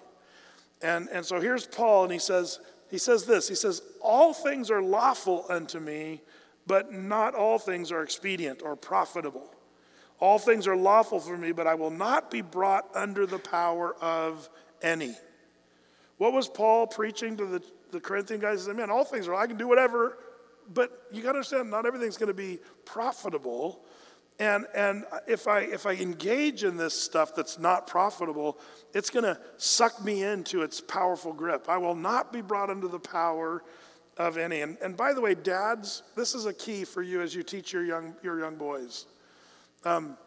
[0.82, 2.60] And, and so here's Paul, and he says,
[2.90, 6.20] he says this He says, All things are lawful unto me,
[6.66, 9.50] but not all things are expedient or profitable.
[10.18, 13.94] All things are lawful for me, but I will not be brought under the power
[14.00, 14.48] of
[14.82, 15.14] any.
[16.16, 18.60] What was Paul preaching to the, the Corinthian guys?
[18.60, 20.18] He said, Man, all things are, I can do whatever,
[20.72, 23.84] but you got to understand, not everything's going to be profitable.
[24.38, 28.58] And, and if, I, if I engage in this stuff that's not profitable,
[28.92, 31.68] it's going to suck me into its powerful grip.
[31.68, 33.62] I will not be brought under the power
[34.16, 34.60] of any.
[34.60, 37.72] And, and by the way, dads, this is a key for you as you teach
[37.72, 39.06] your young, your young boys.
[39.84, 40.18] Um,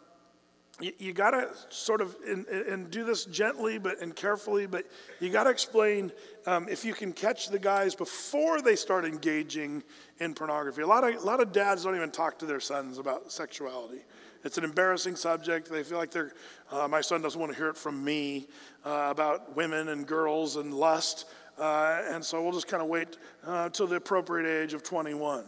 [0.80, 4.86] you, you got to sort of and, do this gently but and carefully but
[5.20, 6.10] you got to explain
[6.46, 9.82] um, if you can catch the guys before they start engaging
[10.18, 10.82] in pornography.
[10.82, 14.02] A lot of a lot of dads don't even talk to their sons about sexuality.
[14.42, 15.70] It's an embarrassing subject.
[15.70, 16.32] They feel like they're
[16.70, 18.48] uh, my son doesn't want to hear it from me
[18.84, 21.26] uh, about women and girls and lust
[21.58, 25.44] uh, and so we'll just kind of wait uh, the appropriate age of 21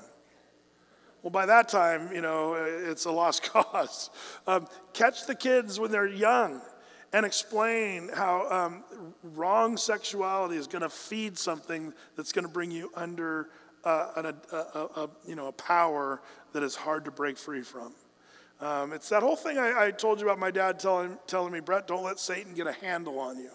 [1.22, 4.10] well, by that time, you know, it's a lost cause.
[4.46, 6.60] Um, catch the kids when they're young
[7.12, 8.84] and explain how um,
[9.34, 13.50] wrong sexuality is going to feed something that's going to bring you under
[13.84, 17.62] uh, an, a, a, a, you know, a power that is hard to break free
[17.62, 17.92] from.
[18.60, 21.58] Um, it's that whole thing I, I, told you about my dad telling, telling me,
[21.58, 23.50] Brett, don't let Satan get a handle on you,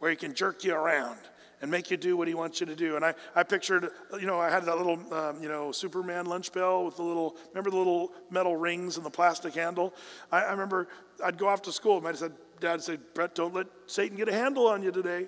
[0.00, 1.18] where he can jerk you around
[1.64, 2.96] and make you do what he wants you to do.
[2.96, 3.88] And I, I pictured,
[4.20, 7.36] you know, I had that little, um, you know, Superman lunch bell with the little,
[7.48, 9.94] remember the little metal rings and the plastic handle?
[10.30, 10.88] I, I remember
[11.24, 12.02] I'd go off to school.
[12.02, 15.26] My dad said, Dad said, Brett, don't let Satan get a handle on you today.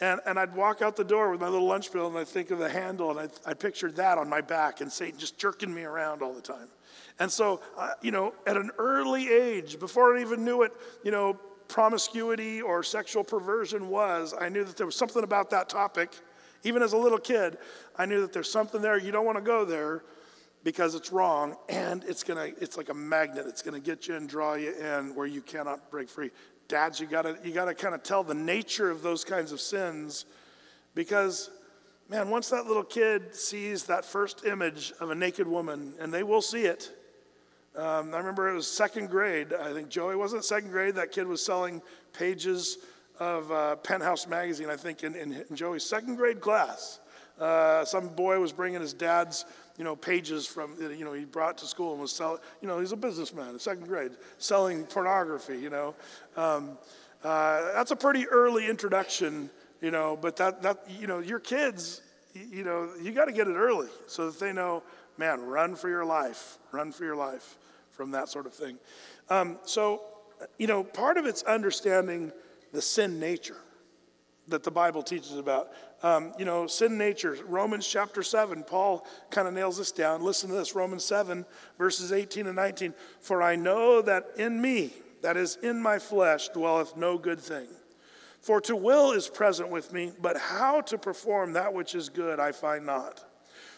[0.00, 2.50] And, and I'd walk out the door with my little lunch bill and I'd think
[2.50, 5.74] of the handle and I, I pictured that on my back and Satan just jerking
[5.74, 6.68] me around all the time.
[7.18, 10.72] And so, uh, you know, at an early age, before I even knew it,
[11.04, 11.38] you know,
[11.68, 16.12] promiscuity or sexual perversion was, I knew that there was something about that topic.
[16.64, 17.58] Even as a little kid,
[17.96, 18.98] I knew that there's something there.
[18.98, 20.02] You don't want to go there
[20.64, 23.46] because it's wrong and it's going to it's like a magnet.
[23.46, 26.30] It's going to get you and draw you in where you cannot break free.
[26.66, 29.52] Dads, you got to you got to kind of tell the nature of those kinds
[29.52, 30.24] of sins
[30.96, 31.50] because
[32.08, 36.22] man, once that little kid sees that first image of a naked woman and they
[36.22, 36.90] will see it,
[37.76, 39.52] um, I remember it was second grade.
[39.52, 40.94] I think Joey wasn't second grade.
[40.94, 41.82] That kid was selling
[42.14, 42.78] pages
[43.20, 47.00] of uh, Penthouse magazine, I think, in, in, in Joey's second grade class.
[47.38, 49.44] Uh, some boy was bringing his dad's,
[49.76, 52.80] you know, pages from, you know, he brought to school and was selling, you know,
[52.80, 55.94] he's a businessman in second grade, selling pornography, you know.
[56.36, 56.78] Um,
[57.22, 59.50] uh, that's a pretty early introduction,
[59.82, 62.00] you know, but that, that you know, your kids,
[62.32, 64.82] you know, you got to get it early so that they know,
[65.18, 67.58] man, run for your life, run for your life
[67.96, 68.78] from that sort of thing.
[69.30, 70.02] Um, so,
[70.58, 72.30] you know, part of it's understanding
[72.72, 73.56] the sin nature
[74.48, 75.72] that the Bible teaches about.
[76.02, 80.22] Um, you know, sin nature, Romans chapter 7, Paul kind of nails this down.
[80.22, 81.44] Listen to this Romans 7,
[81.78, 82.94] verses 18 and 19.
[83.20, 84.92] For I know that in me,
[85.22, 87.66] that is in my flesh, dwelleth no good thing.
[88.40, 92.38] For to will is present with me, but how to perform that which is good
[92.38, 93.24] I find not.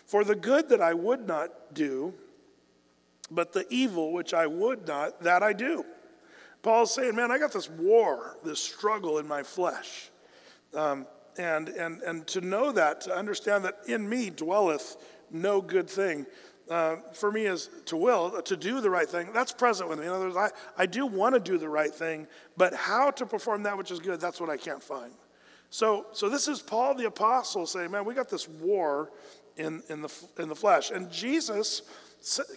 [0.04, 2.12] For the good that I would not do,
[3.30, 5.84] but the evil which I would not, that I do.
[6.62, 10.10] Paul's saying, man, I got this war, this struggle in my flesh.
[10.74, 11.06] Um,
[11.38, 14.96] and, and, and to know that, to understand that in me dwelleth
[15.30, 16.26] no good thing,
[16.68, 19.30] uh, for me is to will, to do the right thing.
[19.32, 20.06] That's present with me.
[20.06, 22.26] In other words, I, I do want to do the right thing,
[22.56, 25.12] but how to perform that which is good, that's what I can't find.
[25.70, 29.12] So, so this is Paul the Apostle saying, man, we got this war
[29.56, 30.90] in, in, the, in the flesh.
[30.90, 31.82] And Jesus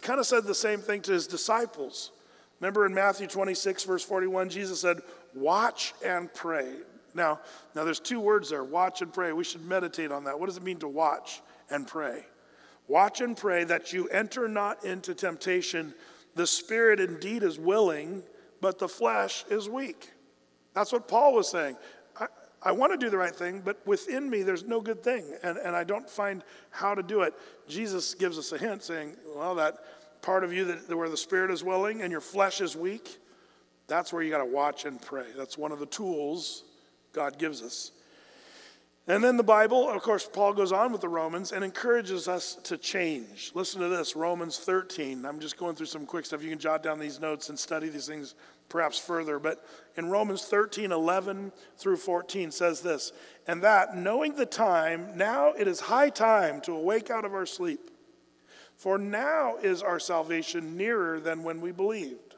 [0.02, 2.12] kind of said the same thing to his disciples.
[2.60, 5.02] Remember in Matthew 26, verse 41, Jesus said,
[5.34, 6.74] Watch and pray.
[7.14, 7.40] Now,
[7.76, 9.34] now there's two words there, watch and pray.
[9.34, 10.40] We should meditate on that.
[10.40, 12.26] What does it mean to watch and pray?
[12.88, 15.94] Watch and pray that you enter not into temptation.
[16.36, 18.24] The spirit indeed is willing,
[18.62, 20.12] but the flesh is weak.
[20.74, 21.78] That's what Paul was saying.
[22.64, 25.58] I, want to do the right thing, but within me there's no good thing, and,
[25.58, 27.34] and I don't find how to do it.
[27.68, 29.78] Jesus gives us a hint saying, well, that
[30.22, 33.18] part of you that, where the spirit is willing and your flesh is weak,
[33.88, 35.26] that's where you got to watch and pray.
[35.36, 36.64] That's one of the tools
[37.14, 37.92] God gives us.
[39.08, 42.56] And then the Bible, of course, Paul goes on with the Romans and encourages us
[42.64, 43.52] to change.
[43.56, 45.26] Listen to this Romans 13.
[45.26, 46.44] I'm just going through some quick stuff.
[46.44, 48.36] You can jot down these notes and study these things
[48.70, 49.40] perhaps further.
[49.40, 49.66] But
[49.98, 53.12] in Romans 13, 11 through 14 says this,
[53.48, 57.48] and that, knowing the time, now it is high time to awake out of our
[57.48, 57.90] sleep.
[58.78, 62.36] For now is our salvation nearer than when we believed.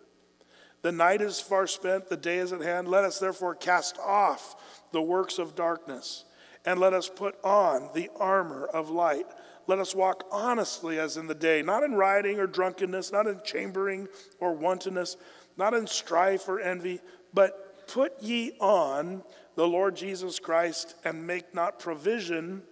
[0.82, 2.90] The night is far spent, the day is at hand.
[2.90, 4.56] Let us therefore cast off
[4.92, 6.26] the works of darkness,
[6.66, 9.26] and let us put on the armor of light.
[9.68, 13.40] Let us walk honestly as in the day, not in rioting or drunkenness, not in
[13.44, 14.08] chambering
[14.40, 15.18] or wantonness,
[15.58, 17.00] not in strife or envy,
[17.34, 19.24] but put ye on
[19.56, 22.64] the Lord Jesus Christ and make not provision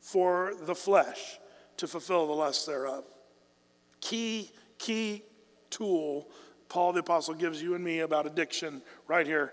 [0.00, 1.38] for the flesh
[1.78, 3.04] to fulfill the lusts thereof.
[4.00, 5.22] Key, key
[5.70, 6.28] tool
[6.68, 9.52] Paul the Apostle gives you and me about addiction right here.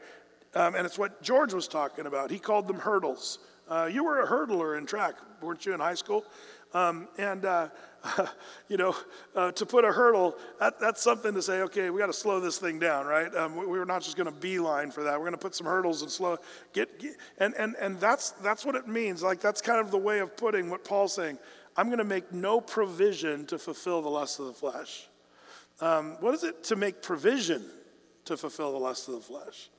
[0.54, 2.32] Um, and it's what George was talking about.
[2.32, 3.40] He called them hurdles.
[3.68, 6.24] Uh, you were a hurdler in track, weren't you, in high school?
[6.74, 7.70] Um, and, uh,
[8.70, 8.96] you know,
[9.36, 12.40] uh, to put a hurdle, that, that's something to say, okay, we got to slow
[12.40, 13.34] this thing down, right?
[13.34, 15.14] Um, we, we're not just going to beeline for that.
[15.14, 16.38] We're going to put some hurdles and slow,
[16.74, 19.24] get, get, and, and, and that's, that's what it means.
[19.24, 21.40] Like, that's kind of the way of putting what Paul's saying.
[21.78, 25.08] I'm going to make no provision to fulfill the lust of the flesh.
[25.82, 27.64] Um, what is it to make provision
[28.26, 29.70] to fulfill the lust of the flesh?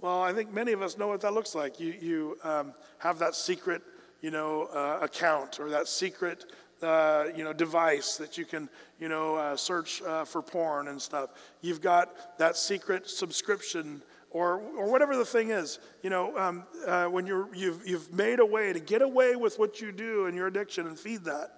[0.00, 1.80] Well, I think many of us know what that looks like.
[1.80, 3.82] You, you um, have that secret,
[4.20, 6.44] you know, uh, account or that secret,
[6.82, 8.68] uh, you know, device that you can,
[9.00, 11.30] you know, uh, search uh, for porn and stuff.
[11.62, 15.80] You've got that secret subscription or, or whatever the thing is.
[16.02, 19.58] You know, um, uh, when you're, you've, you've made a way to get away with
[19.58, 21.54] what you do and your addiction and feed that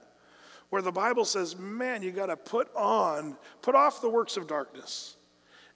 [0.70, 4.46] where the Bible says, man, you got to put on, put off the works of
[4.46, 5.16] darkness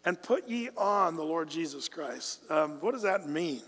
[0.04, 2.40] and put ye on the Lord Jesus Christ.
[2.50, 3.62] Um, what does that mean?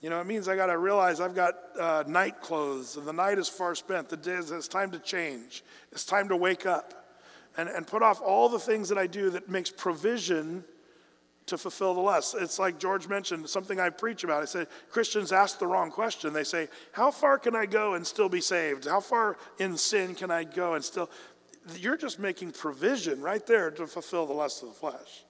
[0.00, 3.12] You know, it means I got to realize I've got uh, night clothes and the
[3.12, 4.08] night is far spent.
[4.08, 5.62] The day is, it's time to change.
[5.92, 7.16] It's time to wake up
[7.56, 10.64] and, and put off all the things that I do that makes provision
[11.46, 12.34] to fulfill the lust.
[12.38, 14.42] It's like George mentioned, something I preach about.
[14.42, 16.32] I say Christians ask the wrong question.
[16.32, 18.86] They say, How far can I go and still be saved?
[18.86, 21.10] How far in sin can I go and still?
[21.76, 25.24] You're just making provision right there to fulfill the lust of the flesh.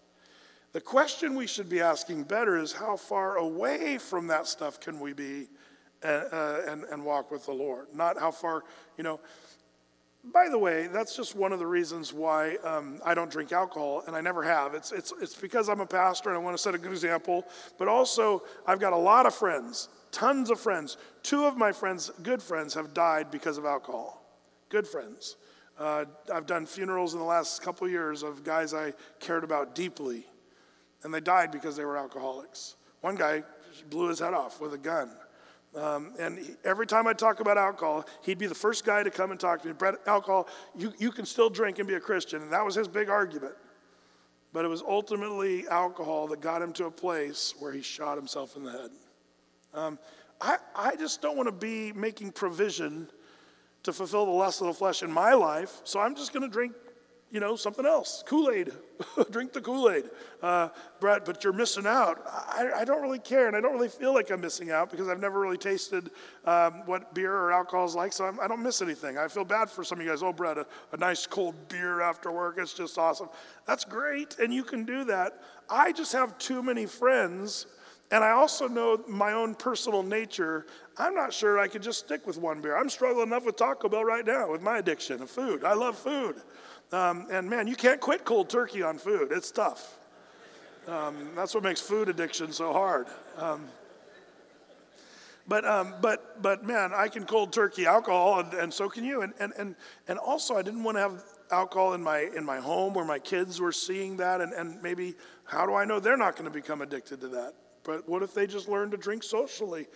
[0.72, 4.98] The question we should be asking better is how far away from that stuff can
[5.00, 5.48] we be
[6.02, 7.88] and, uh, uh, and, and walk with the Lord?
[7.94, 8.64] Not how far,
[8.96, 9.20] you know.
[10.32, 14.04] By the way, that's just one of the reasons why um, I don't drink alcohol,
[14.06, 14.72] and I never have.
[14.72, 17.44] It's, it's, it's because I'm a pastor and I want to set a good example,
[17.76, 20.96] but also I've got a lot of friends, tons of friends.
[21.24, 24.24] Two of my friends, good friends, have died because of alcohol.
[24.68, 25.36] Good friends.
[25.76, 30.24] Uh, I've done funerals in the last couple years of guys I cared about deeply,
[31.04, 32.76] and they died because they were alcoholics.
[33.00, 33.42] One guy
[33.90, 35.10] blew his head off with a gun.
[35.74, 39.10] Um, and he, every time I talk about alcohol, he'd be the first guy to
[39.10, 39.74] come and talk to me.
[39.74, 42.42] Brett, alcohol, you, you can still drink and be a Christian.
[42.42, 43.54] And that was his big argument.
[44.52, 48.54] But it was ultimately alcohol that got him to a place where he shot himself
[48.56, 48.90] in the head.
[49.72, 49.98] Um,
[50.42, 53.08] I, I just don't want to be making provision
[53.84, 55.80] to fulfill the lust of the flesh in my life.
[55.84, 56.74] So I'm just going to drink,
[57.32, 58.22] you know, something else.
[58.26, 58.72] Kool Aid.
[59.30, 60.04] Drink the Kool Aid.
[60.42, 60.68] Uh,
[61.00, 62.22] Brett, but you're missing out.
[62.26, 65.08] I, I, don't really care, and I don't really feel like I'm missing out because
[65.08, 66.10] I've never really tasted
[66.44, 69.16] um, what beer or alcohol is like, so I'm, I do not miss anything.
[69.16, 70.22] I feel bad for some of you guys.
[70.22, 73.30] Oh, Brett, a, a nice cold beer after work, it's just awesome.
[73.66, 75.40] That's great, and you can do that.
[75.70, 77.66] I just have too many friends.
[78.10, 80.66] And I also know my own personal nature.
[80.98, 82.76] I'm not sure I could just stick with one beer.
[82.76, 85.64] I'm struggling enough with Taco Bell right now with my addiction of food.
[85.64, 86.36] I love food.
[86.92, 89.28] Um, and man, you can't quit cold turkey on food.
[89.32, 89.98] It's tough.
[90.86, 93.06] Um, that's what makes food addiction so hard.
[93.38, 93.66] Um,
[95.48, 99.22] but, um, but, but man, I can cold turkey alcohol, and, and so can you.
[99.22, 99.74] And, and, and,
[100.06, 103.18] and also, I didn't want to have alcohol in my, in my home where my
[103.18, 104.40] kids were seeing that.
[104.40, 105.14] And, and maybe,
[105.44, 107.54] how do I know they're not going to become addicted to that?
[107.84, 109.86] But what if they just learn to drink socially?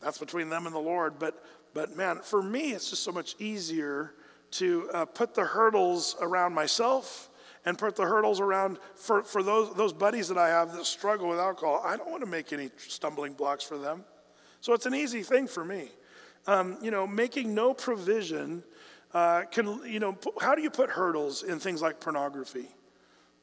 [0.00, 1.18] That's between them and the Lord.
[1.18, 1.42] But,
[1.72, 4.14] but man, for me, it's just so much easier
[4.58, 7.30] to uh, put the hurdles around myself
[7.64, 11.28] and put the hurdles around for, for those, those buddies that I have that struggle
[11.28, 11.82] with alcohol.
[11.84, 14.04] I don't want to make any stumbling blocks for them.
[14.60, 15.88] So it's an easy thing for me.
[16.46, 18.62] Um, you know, making no provision
[19.14, 22.66] uh, can, you know, how do you put hurdles in things like pornography?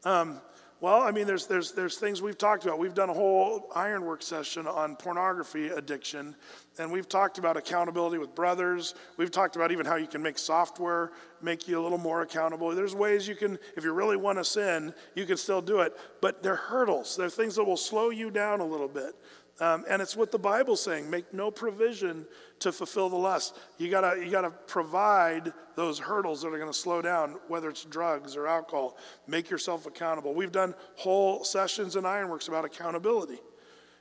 [0.03, 0.41] Um,
[0.81, 2.79] well, I mean, there's, there's, there's things we've talked about.
[2.79, 6.35] We've done a whole ironwork session on pornography addiction,
[6.79, 8.95] and we've talked about accountability with brothers.
[9.15, 12.73] We've talked about even how you can make software make you a little more accountable.
[12.73, 15.95] There's ways you can, if you really want to sin, you can still do it.
[16.19, 19.13] But they're hurdles, they're things that will slow you down a little bit.
[19.61, 22.25] Um, and it's what the Bible's saying make no provision
[22.59, 23.59] to fulfill the lust.
[23.77, 28.35] You gotta, you gotta provide those hurdles that are gonna slow down, whether it's drugs
[28.35, 28.97] or alcohol.
[29.27, 30.33] Make yourself accountable.
[30.33, 33.39] We've done whole sessions in Ironworks about accountability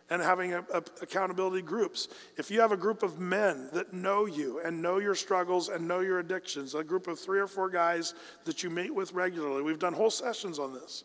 [0.09, 2.09] and having a, a, accountability groups.
[2.39, 5.87] If you have a group of men that know you and know your struggles and
[5.87, 8.15] know your addictions, a group of three or four guys
[8.47, 11.05] that you meet with regularly, we've done whole sessions on this.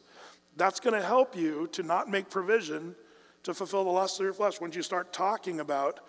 [0.56, 2.96] That's going to help you to not make provision
[3.46, 6.00] to fulfill the lust of your flesh once you start talking about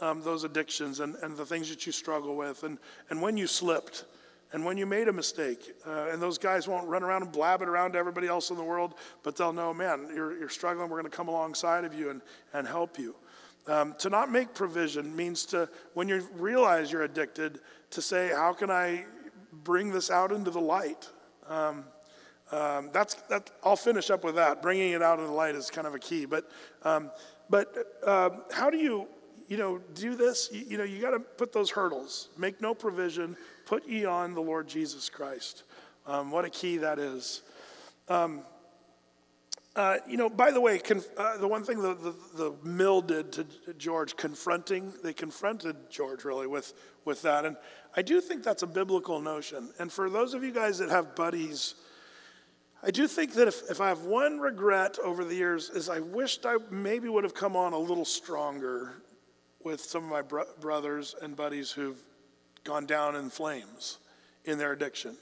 [0.00, 2.78] um, those addictions and, and the things that you struggle with and,
[3.10, 4.04] and when you slipped
[4.52, 5.74] and when you made a mistake.
[5.84, 8.56] Uh, and those guys won't run around and blab it around to everybody else in
[8.56, 10.88] the world, but they'll know, man, you're, you're struggling.
[10.88, 12.22] We're going to come alongside of you and,
[12.52, 13.16] and help you.
[13.66, 17.58] Um, to not make provision means to, when you realize you're addicted,
[17.90, 19.04] to say, how can I
[19.64, 21.08] bring this out into the light?
[21.48, 21.84] Um,
[22.52, 23.50] um, that's that.
[23.62, 24.62] I'll finish up with that.
[24.62, 26.26] Bringing it out in the light is kind of a key.
[26.26, 26.50] But
[26.82, 27.10] um,
[27.48, 29.06] but uh, how do you
[29.48, 30.50] you know do this?
[30.52, 32.28] You, you know you got to put those hurdles.
[32.36, 33.36] Make no provision.
[33.66, 35.64] Put ye on the Lord Jesus Christ.
[36.06, 37.42] Um, what a key that is.
[38.08, 38.42] Um,
[39.76, 43.00] uh, you know, by the way, conf- uh, the one thing the, the, the, mill
[43.00, 43.44] did to
[43.76, 46.74] George, confronting, they confronted George really with,
[47.04, 47.44] with that.
[47.44, 47.56] And
[47.96, 49.70] I do think that's a biblical notion.
[49.80, 51.74] And for those of you guys that have buddies
[52.86, 56.00] I do think that if, if I have one regret over the years is I
[56.00, 58.96] wished I maybe would have come on a little stronger
[59.62, 61.98] with some of my bro- brothers and buddies who've
[62.62, 63.98] gone down in flames
[64.44, 65.16] in their addiction.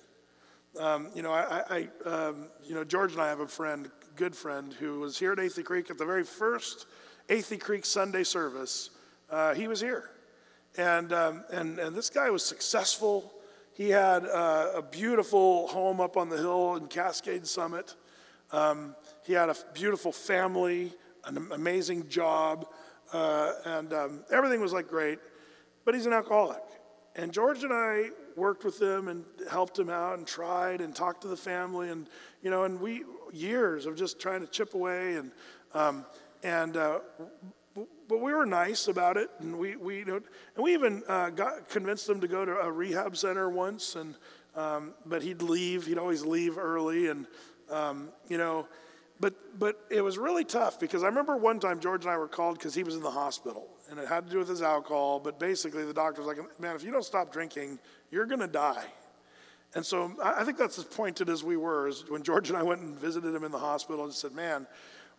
[0.77, 4.35] Um, you know, I, I um, you know, George and I have a friend, good
[4.35, 6.87] friend, who was here at Athey Creek at the very first
[7.29, 8.91] Athey Creek Sunday service.
[9.31, 10.11] Uh, he was here,
[10.77, 13.33] and um, and and this guy was successful.
[13.75, 17.97] He had uh, a beautiful home up on the hill in Cascade Summit.
[18.51, 18.95] Um,
[19.25, 20.93] he had a beautiful family,
[21.25, 22.67] an amazing job,
[23.13, 25.19] uh, and um, everything was like great.
[25.85, 26.63] But he's an alcoholic.
[27.17, 31.23] And George and I worked with him and helped him out and tried and talked
[31.23, 32.09] to the family and
[32.43, 35.33] you know and we years of just trying to chip away and
[35.75, 36.07] um,
[36.43, 37.01] and uh,
[37.75, 41.31] but we were nice about it, and we, we you know, and we even uh,
[41.31, 44.15] got convinced him to go to a rehab center once, and
[44.55, 45.87] um, but he'd leave.
[45.87, 47.27] He'd always leave early, and
[47.71, 48.69] um, you know,
[49.21, 52.29] but but it was really tough because I remember one time George and I were
[52.29, 55.21] called because he was in the hospital, and it had to do with his alcohol.
[55.21, 57.79] But basically, the doctor was like, "Man, if you don't stop drinking,
[58.11, 58.85] you're to die."
[59.75, 61.89] And so I think that's as pointed as we were.
[61.89, 64.67] Is when George and I went and visited him in the hospital and said, "Man."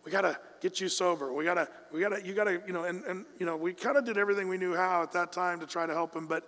[0.04, 1.32] We got to get you sober.
[1.32, 3.56] We got to, we got to, you got to, you know, and, and, you know,
[3.56, 6.14] we kind of did everything we knew how at that time to try to help
[6.14, 6.26] him.
[6.26, 6.46] But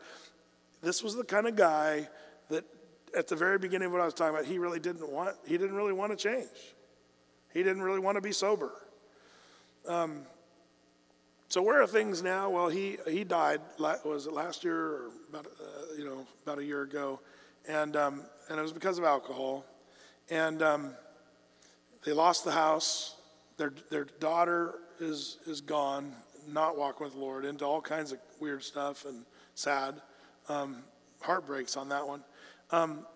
[0.82, 2.08] this was the kind of guy
[2.50, 2.64] that
[3.16, 5.56] at the very beginning of what I was talking about, he really didn't want, he
[5.56, 6.74] didn't really want to change.
[7.52, 8.72] He didn't really want to be sober.
[9.88, 10.22] Um,
[11.48, 12.50] so where are things now?
[12.50, 16.64] Well, he, he died, was it last year or about, uh, you know, about a
[16.64, 17.20] year ago.
[17.66, 19.64] And, um, and it was because of alcohol.
[20.28, 20.90] And um,
[22.04, 23.15] they lost the house
[23.56, 26.12] their, their daughter is, is gone,
[26.48, 30.00] not walking with the Lord, into all kinds of weird stuff and sad.
[30.48, 30.78] Um,
[31.20, 32.22] heartbreaks on that one.
[32.70, 33.06] Um,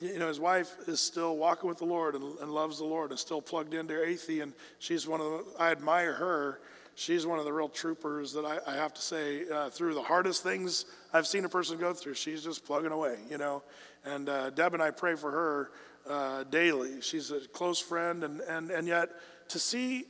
[0.00, 3.10] you know, his wife is still walking with the Lord and, and loves the Lord
[3.10, 4.42] and still plugged into Athey.
[4.42, 6.60] And she's one of the, I admire her.
[6.94, 10.02] She's one of the real troopers that I, I have to say, uh, through the
[10.02, 13.62] hardest things I've seen a person go through, she's just plugging away, you know.
[14.04, 15.70] And uh, Deb and I pray for her
[16.08, 17.00] uh, daily.
[17.00, 19.10] She's a close friend, and, and, and yet
[19.52, 20.06] to see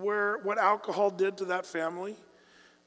[0.00, 2.16] where what alcohol did to that family,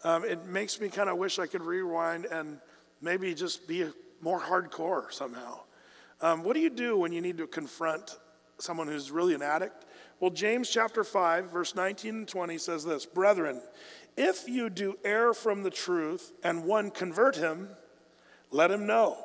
[0.04, 2.60] um, it makes me kind of wish I could rewind and
[3.02, 3.86] maybe just be
[4.22, 5.60] more hardcore somehow.
[6.22, 8.18] Um, what do you do when you need to confront
[8.58, 9.86] someone who's really an addict?
[10.20, 13.62] Well, James chapter 5, verse 19 and 20 says this Brethren,
[14.18, 17.70] if you do err from the truth and one convert him,
[18.52, 19.18] let him know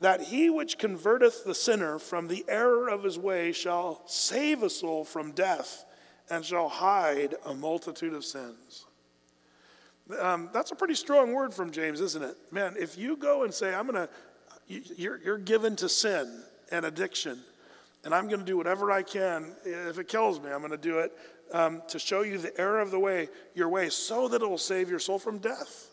[0.00, 4.68] that he which converteth the sinner from the error of his way shall save a
[4.68, 5.84] soul from death
[6.30, 8.86] and shall hide a multitude of sins.
[10.20, 12.36] Um, that's a pretty strong word from James, isn't it?
[12.50, 14.08] Man, if you go and say, I'm going to
[14.96, 17.38] you're, you're given to sin and addiction,
[18.04, 19.52] and I'm going to do whatever I can.
[19.64, 21.12] If it kills me, I'm going to do it
[21.52, 24.58] um, to show you the error of the way, your way, so that it will
[24.58, 25.88] save your soul from death.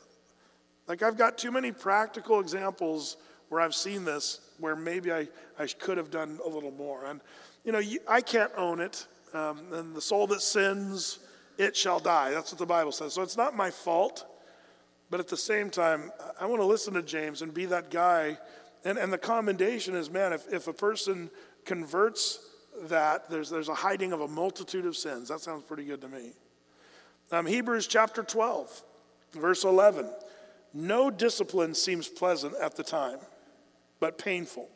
[0.88, 3.18] Like I've got too many practical examples
[3.50, 5.28] where I've seen this, where maybe I,
[5.58, 7.06] I could have done a little more.
[7.06, 7.22] And,
[7.64, 9.06] you know, I can't own it.
[9.34, 11.20] Um, and the soul that sins,
[11.58, 12.32] it shall die.
[12.32, 13.14] That's what the Bible says.
[13.14, 14.26] So it's not my fault.
[15.10, 18.38] But at the same time, I want to listen to James and be that guy.
[18.86, 21.30] And, and the commendation is man, if, if a person
[21.66, 22.40] converts
[22.84, 25.30] that, there's, there's a hiding of a multitude of sins.
[25.30, 26.32] That sounds pretty good to me.
[27.32, 28.84] Um, Hebrews chapter 12,
[29.34, 30.10] verse 11.
[30.74, 33.18] No discipline seems pleasant at the time,
[34.00, 34.70] but painful.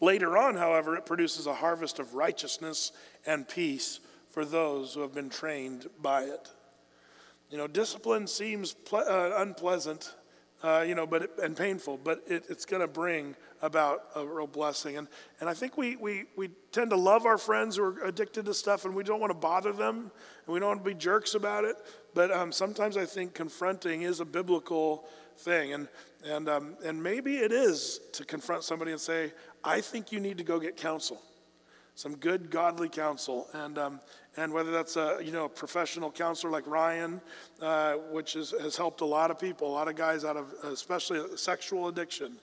[0.00, 2.92] Later on, however, it produces a harvest of righteousness
[3.26, 6.50] and peace for those who have been trained by it.
[7.50, 10.14] You know, discipline seems ple- uh, unpleasant,
[10.62, 14.26] uh, you know, but it, and painful, but it, it's going to bring about a
[14.26, 14.98] real blessing.
[14.98, 15.08] And,
[15.40, 18.54] and I think we, we, we tend to love our friends who are addicted to
[18.54, 20.10] stuff and we don't want to bother them
[20.46, 21.76] and we don't want to be jerks about it.
[22.12, 25.06] But um, sometimes I think confronting is a biblical
[25.38, 25.72] thing.
[25.72, 25.88] And,
[26.24, 29.32] and, um, and maybe it is to confront somebody and say,
[29.64, 31.20] I think you need to go get counsel
[31.96, 34.00] some good godly counsel and um,
[34.36, 37.20] and whether that's a you know a professional counselor like Ryan,
[37.60, 40.52] uh, which is, has helped a lot of people, a lot of guys out of
[40.64, 42.36] especially sexual addiction.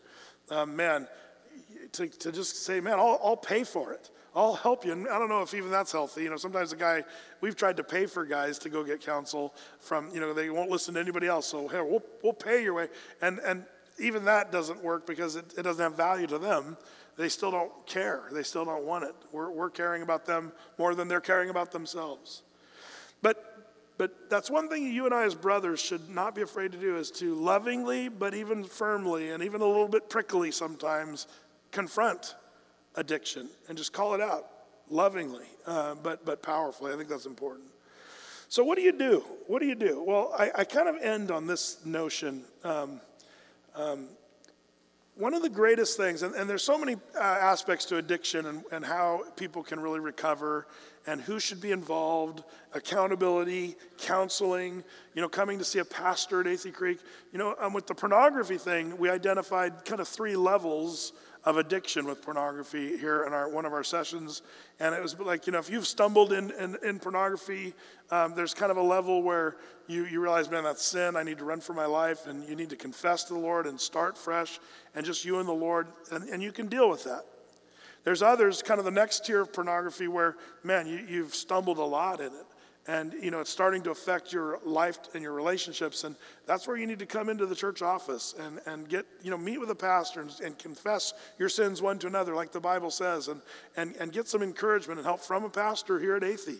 [0.49, 1.07] Um, man,
[1.93, 4.09] to, to just say, man, I'll, I'll pay for it.
[4.35, 4.91] I'll help you.
[4.93, 6.23] And I don't know if even that's healthy.
[6.23, 7.03] You know, sometimes a guy,
[7.41, 10.71] we've tried to pay for guys to go get counsel from, you know, they won't
[10.71, 11.47] listen to anybody else.
[11.47, 12.87] So, here, we'll, we'll pay your way.
[13.21, 13.65] And, and
[13.99, 16.77] even that doesn't work because it, it doesn't have value to them
[17.15, 18.23] they still don't care.
[18.31, 19.15] They still don't want it.
[19.31, 22.41] We're, we're caring about them more than they're caring about themselves.
[23.21, 23.67] But,
[23.97, 26.97] but that's one thing you and I, as brothers, should not be afraid to do
[26.97, 31.27] is to lovingly, but even firmly, and even a little bit prickly sometimes,
[31.71, 32.35] confront
[32.95, 34.47] addiction and just call it out
[34.89, 36.93] lovingly, uh, but, but powerfully.
[36.93, 37.67] I think that's important.
[38.49, 39.23] So, what do you do?
[39.47, 40.03] What do you do?
[40.05, 42.43] Well, I, I kind of end on this notion.
[42.63, 43.01] Um,
[43.75, 44.09] um,
[45.15, 48.63] one of the greatest things, and, and there's so many uh, aspects to addiction and,
[48.71, 50.67] and how people can really recover
[51.05, 54.83] and who should be involved, accountability, counseling,
[55.13, 56.99] you know, coming to see a pastor at Athey Creek.
[57.31, 61.13] You know, um, with the pornography thing, we identified kind of three levels
[61.45, 64.41] of addiction with pornography here in our, one of our sessions.
[64.79, 67.73] And it was like, you know, if you've stumbled in, in, in pornography,
[68.11, 71.17] um, there's kind of a level where you, you realize, man, that's sin.
[71.17, 72.27] I need to run for my life.
[72.27, 74.59] And you need to confess to the Lord and start fresh
[74.95, 75.87] and just you and the Lord.
[76.11, 77.25] And, and you can deal with that.
[78.05, 81.83] There's others, kind of the next tier of pornography, where, man, you, you've stumbled a
[81.83, 82.45] lot in it
[82.87, 86.15] and you know it's starting to affect your life and your relationships and
[86.45, 89.37] that's where you need to come into the church office and, and get you know
[89.37, 92.91] meet with a pastor and, and confess your sins one to another like the bible
[92.91, 93.41] says and,
[93.77, 96.57] and, and get some encouragement and help from a pastor here at Athey.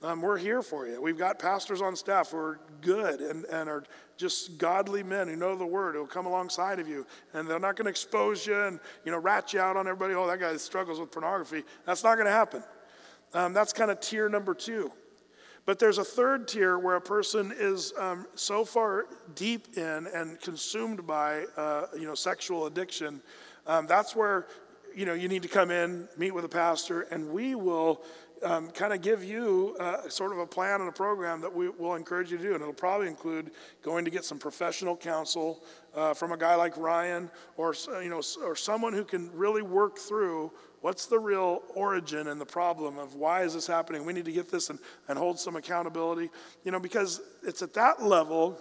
[0.00, 1.02] Um, we're here for you.
[1.02, 3.82] We've got pastors on staff who are good and, and are
[4.16, 7.04] just godly men who know the word, who will come alongside of you.
[7.34, 10.14] And they're not going to expose you and, you know, rat you out on everybody.
[10.14, 11.64] Oh, that guy struggles with pornography.
[11.84, 12.62] That's not going to happen.
[13.34, 14.92] Um, that's kind of tier number two.
[15.68, 19.04] But there's a third tier where a person is um, so far
[19.34, 23.20] deep in and consumed by, uh, you know, sexual addiction.
[23.66, 24.46] Um, that's where,
[24.96, 28.02] you know, you need to come in, meet with a pastor, and we will
[28.42, 31.68] um, kind of give you uh, sort of a plan and a program that we
[31.68, 32.54] will encourage you to do.
[32.54, 33.50] And it'll probably include
[33.82, 35.62] going to get some professional counsel
[35.94, 39.98] uh, from a guy like Ryan or, you know, or someone who can really work
[39.98, 44.04] through what's the real origin and the problem of why is this happening.
[44.04, 44.78] We need to get this and,
[45.08, 46.30] and hold some accountability,
[46.64, 48.58] you know, because it's at that level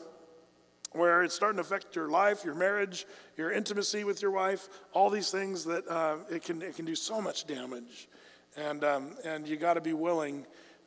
[0.93, 5.09] where it's starting to affect your life, your marriage, your intimacy with your wife, all
[5.09, 8.07] these things that uh, it, can, it can do so much damage.
[8.55, 10.45] And, um, and you got to be willing.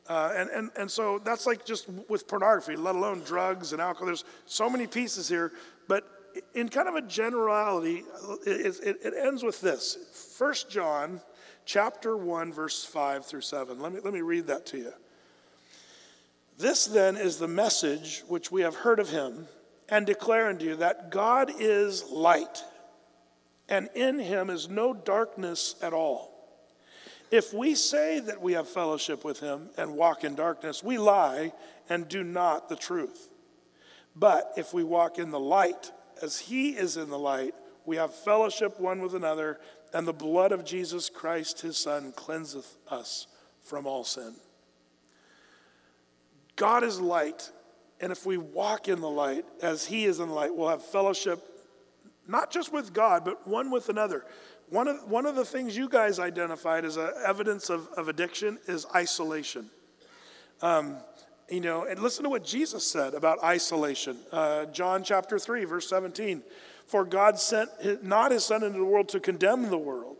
[0.09, 4.07] Uh, and, and, and so that's like just with pornography, let alone drugs and alcohol.
[4.07, 5.53] There's so many pieces here.
[5.87, 6.05] But
[6.55, 8.05] in kind of a generality,
[8.47, 9.97] it, it, ends with this
[10.37, 11.21] First John
[11.65, 13.81] chapter 1, verse 5 through 7.
[13.81, 14.93] Let me, let me read that to you.
[16.59, 19.47] This then is the message which we have heard of him
[19.89, 22.63] and declare unto you that God is light,
[23.69, 26.31] and in him is no darkness at all.
[27.31, 31.53] If we say that we have fellowship with him and walk in darkness, we lie
[31.89, 33.29] and do not the truth.
[34.17, 37.55] But if we walk in the light, as he is in the light,
[37.87, 39.59] we have fellowship one with another,
[39.93, 43.27] and the blood of Jesus Christ, his Son, cleanseth us
[43.63, 44.35] from all sin.
[46.57, 47.51] God is light,
[48.01, 50.85] and if we walk in the light as He is in the light, we'll have
[50.85, 51.43] fellowship
[52.29, 54.25] not just with God, but one with another.
[54.69, 58.59] One of, one of the things you guys identified as a evidence of, of addiction
[58.69, 59.71] is isolation.
[60.63, 60.99] Um,
[61.51, 64.17] you know, and listen to what Jesus said about isolation.
[64.31, 66.43] Uh, John chapter 3, verse 17.
[66.87, 70.17] For God sent not his Son into the world to condemn the world,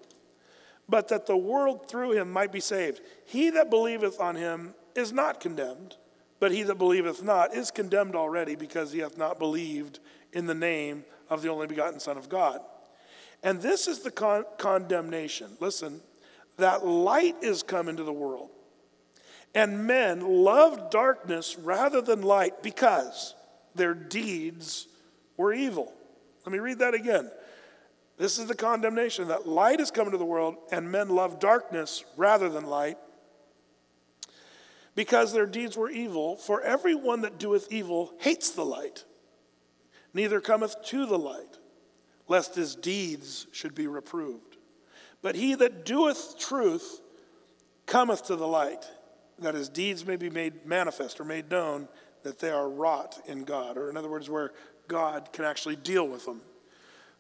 [0.89, 3.01] but that the world through him might be saved.
[3.27, 5.97] He that believeth on him is not condemned,
[6.39, 10.01] but he that believeth not is condemned already because he hath not believed
[10.33, 12.61] in the name of the only begotten Son of God.
[13.43, 15.57] And this is the con- condemnation.
[15.61, 16.01] Listen,
[16.57, 18.51] that light is come into the world.
[19.55, 23.35] And men loved darkness rather than light because
[23.75, 24.87] their deeds
[25.37, 25.93] were evil.
[26.45, 27.31] Let me read that again.
[28.17, 32.05] This is the condemnation that light is come into the world, and men love darkness
[32.17, 32.99] rather than light
[34.95, 36.37] because their deeds were evil.
[36.37, 39.05] For everyone that doeth evil hates the light,
[40.13, 41.59] neither cometh to the light,
[42.29, 44.59] lest his deeds should be reproved.
[45.23, 47.01] But he that doeth truth
[47.87, 48.87] cometh to the light,
[49.43, 51.89] that his deeds may be made manifest or made known
[52.23, 54.53] that they are wrought in God, or in other words, where
[54.89, 56.41] God can actually deal with them.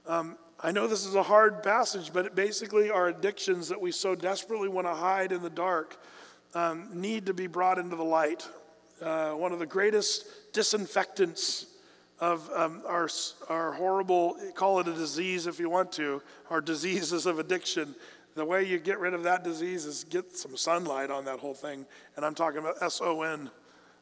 [0.07, 4.15] Um, I know this is a hard passage, but basically are addictions that we so
[4.15, 5.99] desperately want to hide in the dark
[6.55, 8.47] um, need to be brought into the light.
[9.01, 11.67] Uh, one of the greatest disinfectants
[12.19, 13.09] of um, our,
[13.49, 16.21] our horrible, call it a disease if you want to,
[16.51, 17.95] our diseases of addiction.
[18.37, 21.55] The way you get rid of that disease is get some sunlight on that whole
[21.55, 21.85] thing.
[22.17, 23.51] And I'm talking about S O N,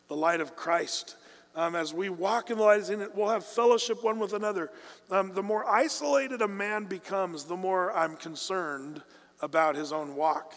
[0.09, 1.17] the light of Christ.
[1.55, 4.71] Um, as we walk in the light, in it, we'll have fellowship one with another.
[5.11, 9.03] Um, the more isolated a man becomes, the more I'm concerned
[9.41, 10.55] about his own walk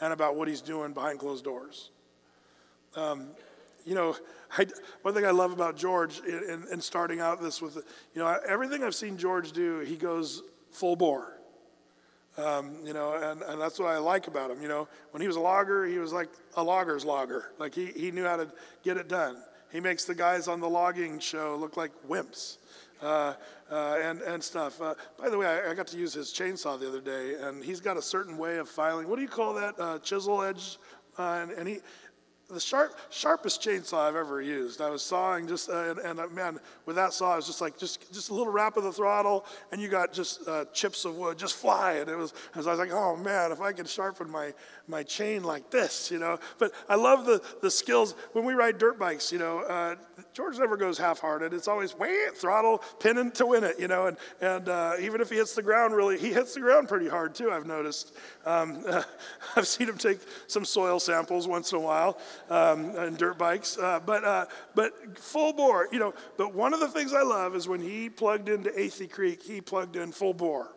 [0.00, 1.90] and about what he's doing behind closed doors.
[2.94, 3.28] Um,
[3.84, 4.16] you know,
[4.56, 4.66] I,
[5.02, 7.76] one thing I love about George in, in, starting out this with,
[8.14, 11.38] you know, everything I've seen George do, he goes full bore.
[12.36, 14.60] Um, you know, and, and that's what I like about him.
[14.60, 17.52] You know, when he was a logger, he was like a logger's logger.
[17.58, 18.50] Like he, he knew how to
[18.82, 19.36] get it done.
[19.70, 22.58] He makes the guys on the logging show look like wimps.
[23.02, 23.34] Uh,
[23.70, 24.80] uh, and, and stuff.
[24.80, 27.62] Uh, by the way, I, I, got to use his chainsaw the other day, and
[27.62, 29.08] he's got a certain way of filing.
[29.08, 29.74] What do you call that?
[29.78, 30.78] Uh, chisel edge?
[31.18, 31.78] Uh, and, and he,
[32.54, 34.80] the sharp, sharpest chainsaw I've ever used.
[34.80, 37.60] I was sawing just, uh, and, and uh, man, with that saw, it was just
[37.60, 41.04] like just, just a little rap of the throttle, and you got just uh, chips
[41.04, 42.08] of wood just flying.
[42.08, 44.54] It was, I was like, oh man, if I could sharpen my,
[44.88, 46.38] my chain like this, you know.
[46.58, 48.14] But I love the, the skills.
[48.32, 49.96] When we ride dirt bikes, you know, uh,
[50.34, 51.54] George never goes half-hearted.
[51.54, 54.06] It's always wait, throttle, pinning to win it, you know.
[54.08, 57.08] And, and uh, even if he hits the ground really, he hits the ground pretty
[57.08, 58.16] hard too, I've noticed.
[58.44, 58.84] Um,
[59.56, 62.18] I've seen him take some soil samples once in a while
[62.50, 63.78] um, and dirt bikes.
[63.78, 66.12] Uh, but, uh, but full bore, you know.
[66.36, 69.60] But one of the things I love is when he plugged into Athey Creek, he
[69.60, 70.74] plugged in full bore.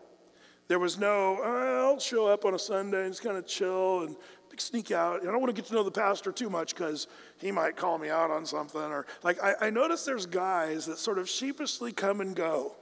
[0.67, 4.17] There was no, I'll show up on a Sunday and just kind of chill and
[4.61, 5.21] sneak out.
[5.21, 7.07] I don't want to get to know the pastor too much because
[7.39, 8.81] he might call me out on something.
[8.81, 12.75] Or like I, I notice there's guys that sort of sheepishly come and go,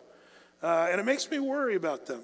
[0.64, 2.24] uh, and it makes me worry about them.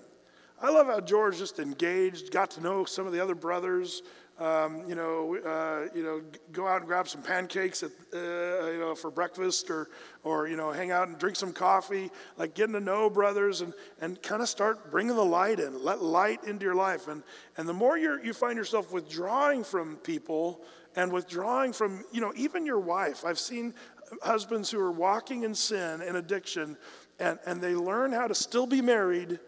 [0.61, 4.03] I love how George just engaged, got to know some of the other brothers,
[4.41, 8.79] um, you know, uh, you know, go out and grab some pancakes at, uh, you
[8.79, 9.89] know, for breakfast, or,
[10.23, 12.09] or you know, hang out and drink some coffee.
[12.37, 15.83] Like getting to know brothers and, and kind of start bringing the light in.
[15.83, 17.21] Let light into your life, and
[17.57, 20.61] and the more you you find yourself withdrawing from people
[20.95, 23.23] and withdrawing from, you know, even your wife.
[23.23, 23.75] I've seen
[24.23, 26.77] husbands who are walking in sin and addiction,
[27.19, 29.39] and and they learn how to still be married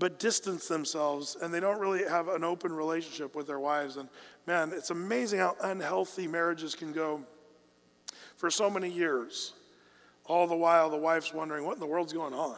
[0.00, 3.98] but distance themselves and they don't really have an open relationship with their wives.
[3.98, 4.08] And
[4.46, 7.20] man, it's amazing how unhealthy marriages can go
[8.36, 9.52] for so many years.
[10.24, 12.56] All the while, the wife's wondering, what in the world's going on?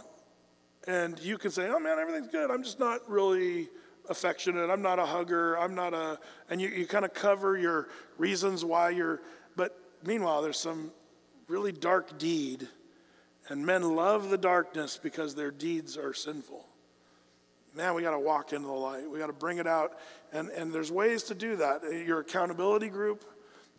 [0.86, 2.48] And you can say, oh man, everything's good.
[2.48, 3.68] I'm just not really
[4.08, 4.70] affectionate.
[4.70, 5.58] I'm not a hugger.
[5.58, 7.88] I'm not a, and you, you kind of cover your
[8.18, 9.20] reasons why you're,
[9.56, 10.92] but meanwhile, there's some
[11.48, 12.68] really dark deed.
[13.48, 16.68] And men love the darkness because their deeds are sinful.
[17.74, 19.08] Man, we got to walk into the light.
[19.10, 19.98] We got to bring it out.
[20.32, 21.82] And, and there's ways to do that.
[22.06, 23.24] Your accountability group,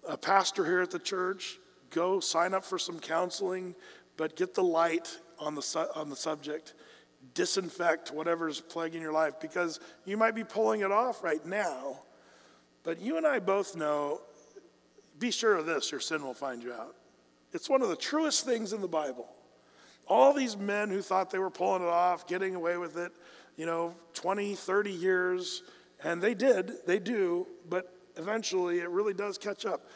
[0.08, 1.60] a pastor here at the church,
[1.92, 3.76] go sign up for some counseling,
[4.18, 6.74] but get the light on the, su- on the subject.
[7.36, 12.02] Disinfect whatever's plaguing your life because you might be pulling it off right now,
[12.84, 14.22] but you and I both know
[15.20, 16.96] be sure of this your sin will find you out.
[17.54, 19.30] It's one of the truest things in the Bible.
[20.06, 23.14] All these men who thought they were pulling it off, getting away with it,
[23.56, 25.64] you know, 20, 30 years,
[26.04, 29.90] and they did, they do, but eventually it really does catch up.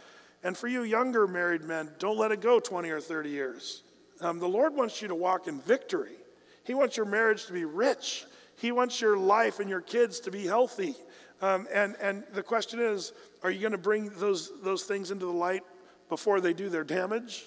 [0.43, 3.83] And for you younger married men, don't let it go 20 or 30 years.
[4.21, 6.15] Um, the Lord wants you to walk in victory.
[6.63, 8.25] He wants your marriage to be rich.
[8.57, 10.95] He wants your life and your kids to be healthy.
[11.41, 13.13] Um, and, and the question is
[13.43, 15.63] are you going to bring those, those things into the light
[16.09, 17.45] before they do their damage?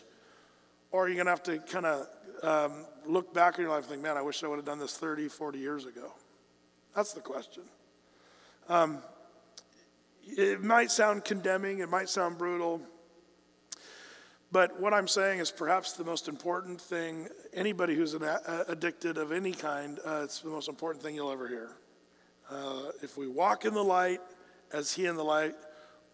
[0.92, 2.06] Or are you going to have to kind of
[2.42, 4.78] um, look back in your life and think, man, I wish I would have done
[4.78, 6.12] this 30, 40 years ago?
[6.94, 7.62] That's the question.
[8.68, 8.98] Um,
[10.24, 12.80] it might sound condemning, it might sound brutal,
[14.52, 19.16] but what I'm saying is perhaps the most important thing anybody who's an a- addicted
[19.16, 21.70] of any kind, uh, it's the most important thing you'll ever hear.
[22.50, 24.20] Uh, if we walk in the light
[24.72, 25.54] as He in the light,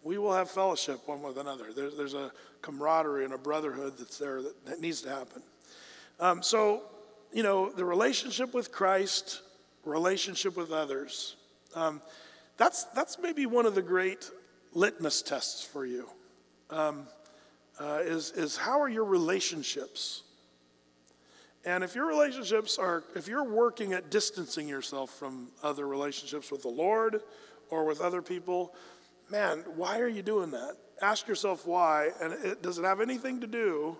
[0.03, 1.73] we will have fellowship one with another.
[1.75, 2.31] There's, there's a
[2.61, 5.41] camaraderie and a brotherhood that's there that, that needs to happen.
[6.19, 6.83] Um, so,
[7.31, 9.41] you know, the relationship with Christ,
[9.85, 11.35] relationship with others,
[11.75, 12.01] um,
[12.57, 14.29] that's, that's maybe one of the great
[14.73, 16.09] litmus tests for you.
[16.69, 17.07] Um,
[17.79, 20.23] uh, is, is how are your relationships?
[21.65, 26.63] And if your relationships are, if you're working at distancing yourself from other relationships with
[26.63, 27.21] the Lord
[27.69, 28.73] or with other people,
[29.29, 30.77] man, why are you doing that?
[31.01, 32.09] Ask yourself why.
[32.21, 33.97] And it, does it have anything to do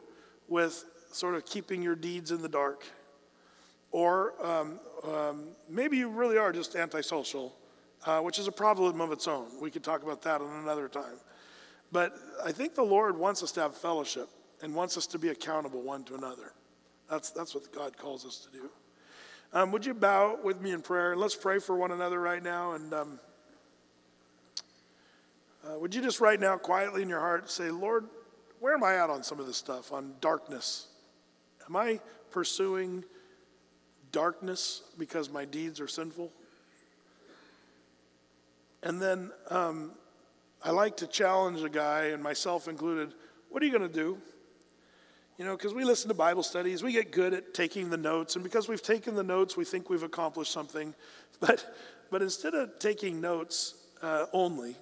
[0.48, 2.86] with sort of keeping your deeds in the dark?
[3.92, 7.56] Or um, um, maybe you really are just antisocial,
[8.06, 9.48] uh, which is a problem of its own.
[9.62, 11.16] We could talk about that on another time.
[11.92, 14.30] But I think the Lord wants us to have fellowship
[14.62, 16.54] and wants us to be accountable one to another.
[17.10, 18.70] That's, that's what God calls us to do.
[19.54, 21.16] Um, would you bow with me in prayer?
[21.16, 22.74] Let's pray for one another right now.
[22.74, 23.20] And um,
[25.66, 28.06] uh, would you just right now, quietly in your heart, say, Lord,
[28.60, 30.88] where am I at on some of this stuff, on darkness?
[31.69, 31.99] Am I
[32.31, 33.03] pursuing
[34.11, 36.31] darkness because my deeds are sinful?
[38.84, 39.91] And then um,
[40.64, 43.14] I like to challenge a guy, and myself included,
[43.49, 44.18] what are you going to do?
[45.38, 48.35] You know, because we listen to Bible studies, we get good at taking the notes,
[48.35, 50.94] and because we've taken the notes, we think we've accomplished something.
[51.39, 51.64] But,
[52.10, 54.76] but instead of taking notes uh, only,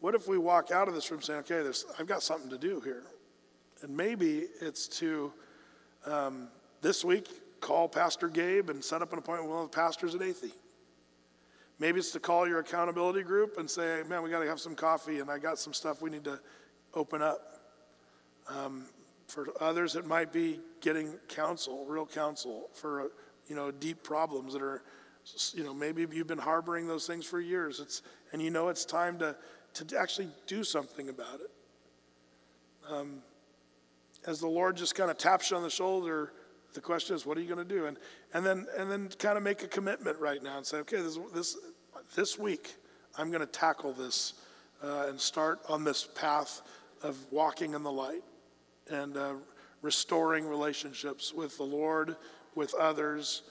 [0.00, 2.80] what if we walk out of this room saying, okay, I've got something to do
[2.80, 3.02] here?
[3.82, 5.34] And maybe it's to
[6.06, 6.48] um,
[6.82, 7.28] this week
[7.60, 10.52] call Pastor Gabe and set up an appointment with one of the pastors at Athey.
[11.78, 14.74] Maybe it's to call your accountability group and say, man, we got to have some
[14.74, 16.40] coffee and I got some stuff we need to
[16.94, 17.60] open up.
[18.48, 18.86] Um,
[19.26, 23.10] for others, it might be getting counsel, real counsel for,
[23.48, 24.82] you know, deep problems that are,
[25.52, 27.80] you know, maybe you've been harboring those things for years.
[27.80, 28.02] It's,
[28.32, 29.36] and you know it's time to,
[29.74, 31.50] to actually do something about it.
[32.88, 33.22] Um,
[34.26, 36.32] as the Lord just kind of taps you on the shoulder,
[36.74, 37.86] the question is, what are you going to do?
[37.86, 37.96] And,
[38.34, 41.18] and, then, and then kind of make a commitment right now and say, okay, this,
[41.32, 41.56] this,
[42.14, 42.74] this week,
[43.16, 44.34] I'm going to tackle this
[44.84, 46.62] uh, and start on this path
[47.02, 48.22] of walking in the light
[48.90, 49.34] and uh,
[49.80, 52.16] restoring relationships with the Lord,
[52.54, 53.42] with others,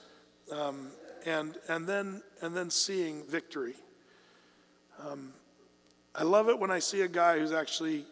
[0.52, 0.88] um,
[1.24, 3.74] and, and, then, and then seeing victory.
[5.04, 5.32] Um,
[6.14, 8.04] I love it when I see a guy who's actually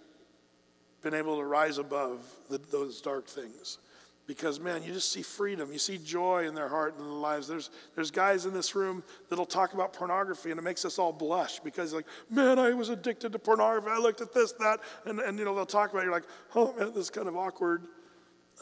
[1.05, 3.79] been able to rise above the, those dark things.
[4.27, 5.71] Because man you just see freedom.
[5.71, 7.47] You see joy in their heart and their lives.
[7.47, 11.13] There's, there's guys in this room that'll talk about pornography and it makes us all
[11.13, 13.91] blush because like man i was addicted to pornography.
[13.91, 16.05] I looked at this that and, and you know they'll talk about it.
[16.05, 16.25] You're like
[16.55, 17.85] oh man this is kind of awkward.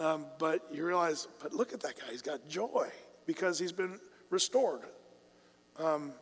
[0.01, 2.07] Um, but you realize but look at that guy.
[2.11, 2.89] He's got joy
[3.25, 4.01] because he's been
[4.31, 4.81] restored.
[5.79, 6.13] Um,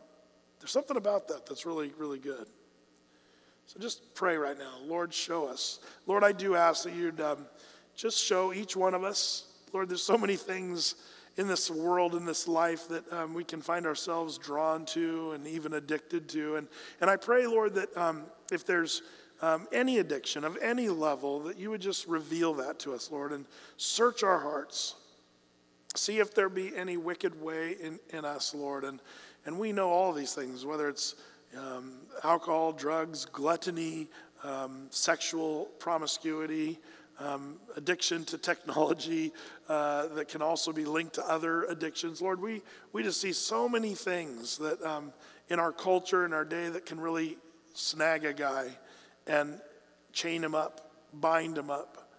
[0.59, 2.45] there's something about that that's really really good
[3.65, 7.45] so just pray right now lord show us lord i do ask that you'd um,
[7.95, 9.45] just show each one of us.
[9.73, 10.95] Lord, there's so many things
[11.37, 15.47] in this world, in this life, that um, we can find ourselves drawn to and
[15.47, 16.55] even addicted to.
[16.55, 16.67] And,
[16.99, 19.03] and I pray, Lord, that um, if there's
[19.41, 23.31] um, any addiction of any level, that you would just reveal that to us, Lord,
[23.31, 23.45] and
[23.77, 24.95] search our hearts.
[25.95, 28.83] See if there be any wicked way in, in us, Lord.
[28.83, 28.99] And,
[29.45, 31.15] and we know all these things, whether it's
[31.57, 34.07] um, alcohol, drugs, gluttony,
[34.43, 36.79] um, sexual promiscuity,
[37.19, 39.31] um, addiction to technology
[39.69, 42.21] uh, that can also be linked to other addictions.
[42.21, 42.61] Lord, we,
[42.93, 45.13] we just see so many things that um,
[45.49, 47.37] in our culture, in our day, that can really
[47.73, 48.69] snag a guy
[49.27, 49.59] and
[50.13, 52.09] chain him up, bind him up.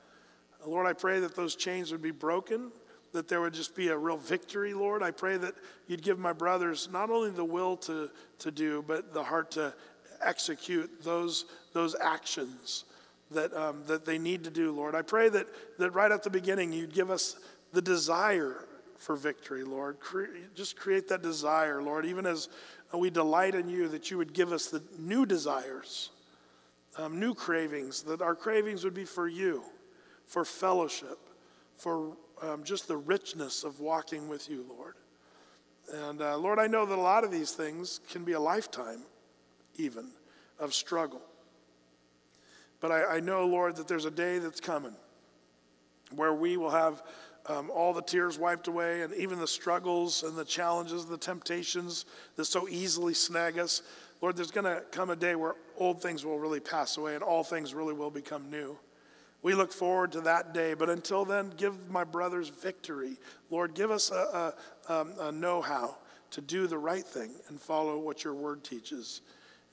[0.64, 2.70] Lord, I pray that those chains would be broken,
[3.12, 5.02] that there would just be a real victory, Lord.
[5.02, 5.54] I pray that
[5.86, 8.10] you'd give my brothers not only the will to,
[8.40, 9.74] to do, but the heart to
[10.22, 12.84] execute those, those actions
[13.30, 14.94] that, um, that they need to do, Lord.
[14.94, 15.46] I pray that,
[15.78, 17.36] that right at the beginning you'd give us
[17.72, 18.64] the desire
[18.96, 20.00] for victory, Lord.
[20.00, 22.48] Cre- just create that desire, Lord, even as
[22.94, 26.10] we delight in you, that you would give us the new desires,
[26.98, 29.62] um, new cravings, that our cravings would be for you,
[30.26, 31.18] for fellowship,
[31.76, 34.94] for um, just the richness of walking with you, Lord.
[35.92, 39.02] And uh, Lord, I know that a lot of these things can be a lifetime,
[39.76, 40.08] even,
[40.58, 41.22] of struggle.
[42.80, 44.94] But I, I know, Lord, that there's a day that's coming
[46.14, 47.02] where we will have
[47.46, 51.18] um, all the tears wiped away and even the struggles and the challenges, and the
[51.18, 52.04] temptations
[52.36, 53.82] that so easily snag us.
[54.20, 57.24] Lord, there's going to come a day where old things will really pass away and
[57.24, 58.78] all things really will become new.
[59.42, 63.18] We look forward to that day, but until then, give my brothers victory.
[63.50, 64.54] Lord, give us a,
[64.88, 65.96] a, um, a know how
[66.30, 69.20] to do the right thing and follow what your word teaches.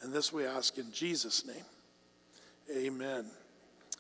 [0.02, 1.66] And this we ask in Jesus' name.
[2.76, 3.26] Amen.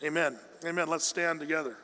[0.04, 0.38] Amen.
[0.66, 0.90] Amen.
[0.90, 1.78] Let's stand together.